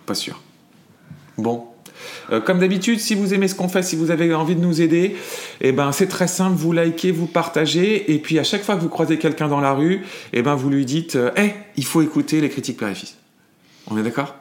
pas 0.05 0.15
sûr. 0.15 0.41
Bon. 1.37 1.65
Euh, 2.31 2.39
comme 2.41 2.57
d'habitude, 2.59 2.99
si 2.99 3.13
vous 3.13 3.33
aimez 3.35 3.47
ce 3.47 3.53
qu'on 3.55 3.67
fait, 3.67 3.83
si 3.83 3.95
vous 3.95 4.09
avez 4.09 4.33
envie 4.33 4.55
de 4.55 4.61
nous 4.61 4.81
aider, 4.81 5.15
eh 5.59 5.71
ben, 5.71 5.91
c'est 5.91 6.07
très 6.07 6.27
simple, 6.27 6.55
vous 6.55 6.71
likez, 6.71 7.11
vous 7.11 7.27
partagez, 7.27 8.11
et 8.13 8.17
puis 8.19 8.39
à 8.39 8.43
chaque 8.43 8.63
fois 8.63 8.75
que 8.75 8.81
vous 8.81 8.89
croisez 8.89 9.17
quelqu'un 9.19 9.47
dans 9.47 9.59
la 9.61 9.73
rue, 9.73 10.01
eh 10.33 10.41
ben, 10.41 10.55
vous 10.55 10.69
lui 10.69 10.85
dites 10.85 11.15
euh, 11.15 11.29
Hey, 11.35 11.53
il 11.77 11.85
faut 11.85 12.01
écouter 12.01 12.41
les 12.41 12.49
critiques 12.49 12.77
père 12.77 12.89
et 12.89 12.95
fils. 12.95 13.15
On 13.91 13.97
est 13.97 14.03
d'accord? 14.03 14.35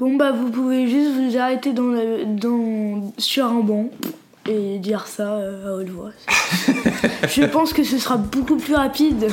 Bon 0.00 0.16
bah 0.16 0.32
vous 0.32 0.50
pouvez 0.50 0.88
juste 0.88 1.10
vous 1.10 1.36
arrêter 1.36 1.74
dans 1.74 1.92
dans, 2.26 3.12
sur 3.18 3.44
un 3.44 3.60
banc 3.60 3.90
et 4.48 4.78
dire 4.78 5.06
ça 5.06 5.34
euh, 5.34 5.68
à 5.68 5.76
haute 5.76 5.90
voix. 5.90 6.10
je 7.28 7.44
pense 7.44 7.74
que 7.74 7.84
ce 7.84 7.98
sera 7.98 8.16
beaucoup 8.16 8.56
plus 8.56 8.74
rapide. 8.74 9.26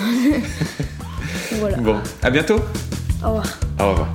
voilà. 1.54 1.78
Bon, 1.78 1.96
à 2.22 2.30
bientôt 2.30 2.60
Au 3.24 3.28
revoir. 3.28 3.60
Au 3.80 3.90
revoir. 3.92 4.08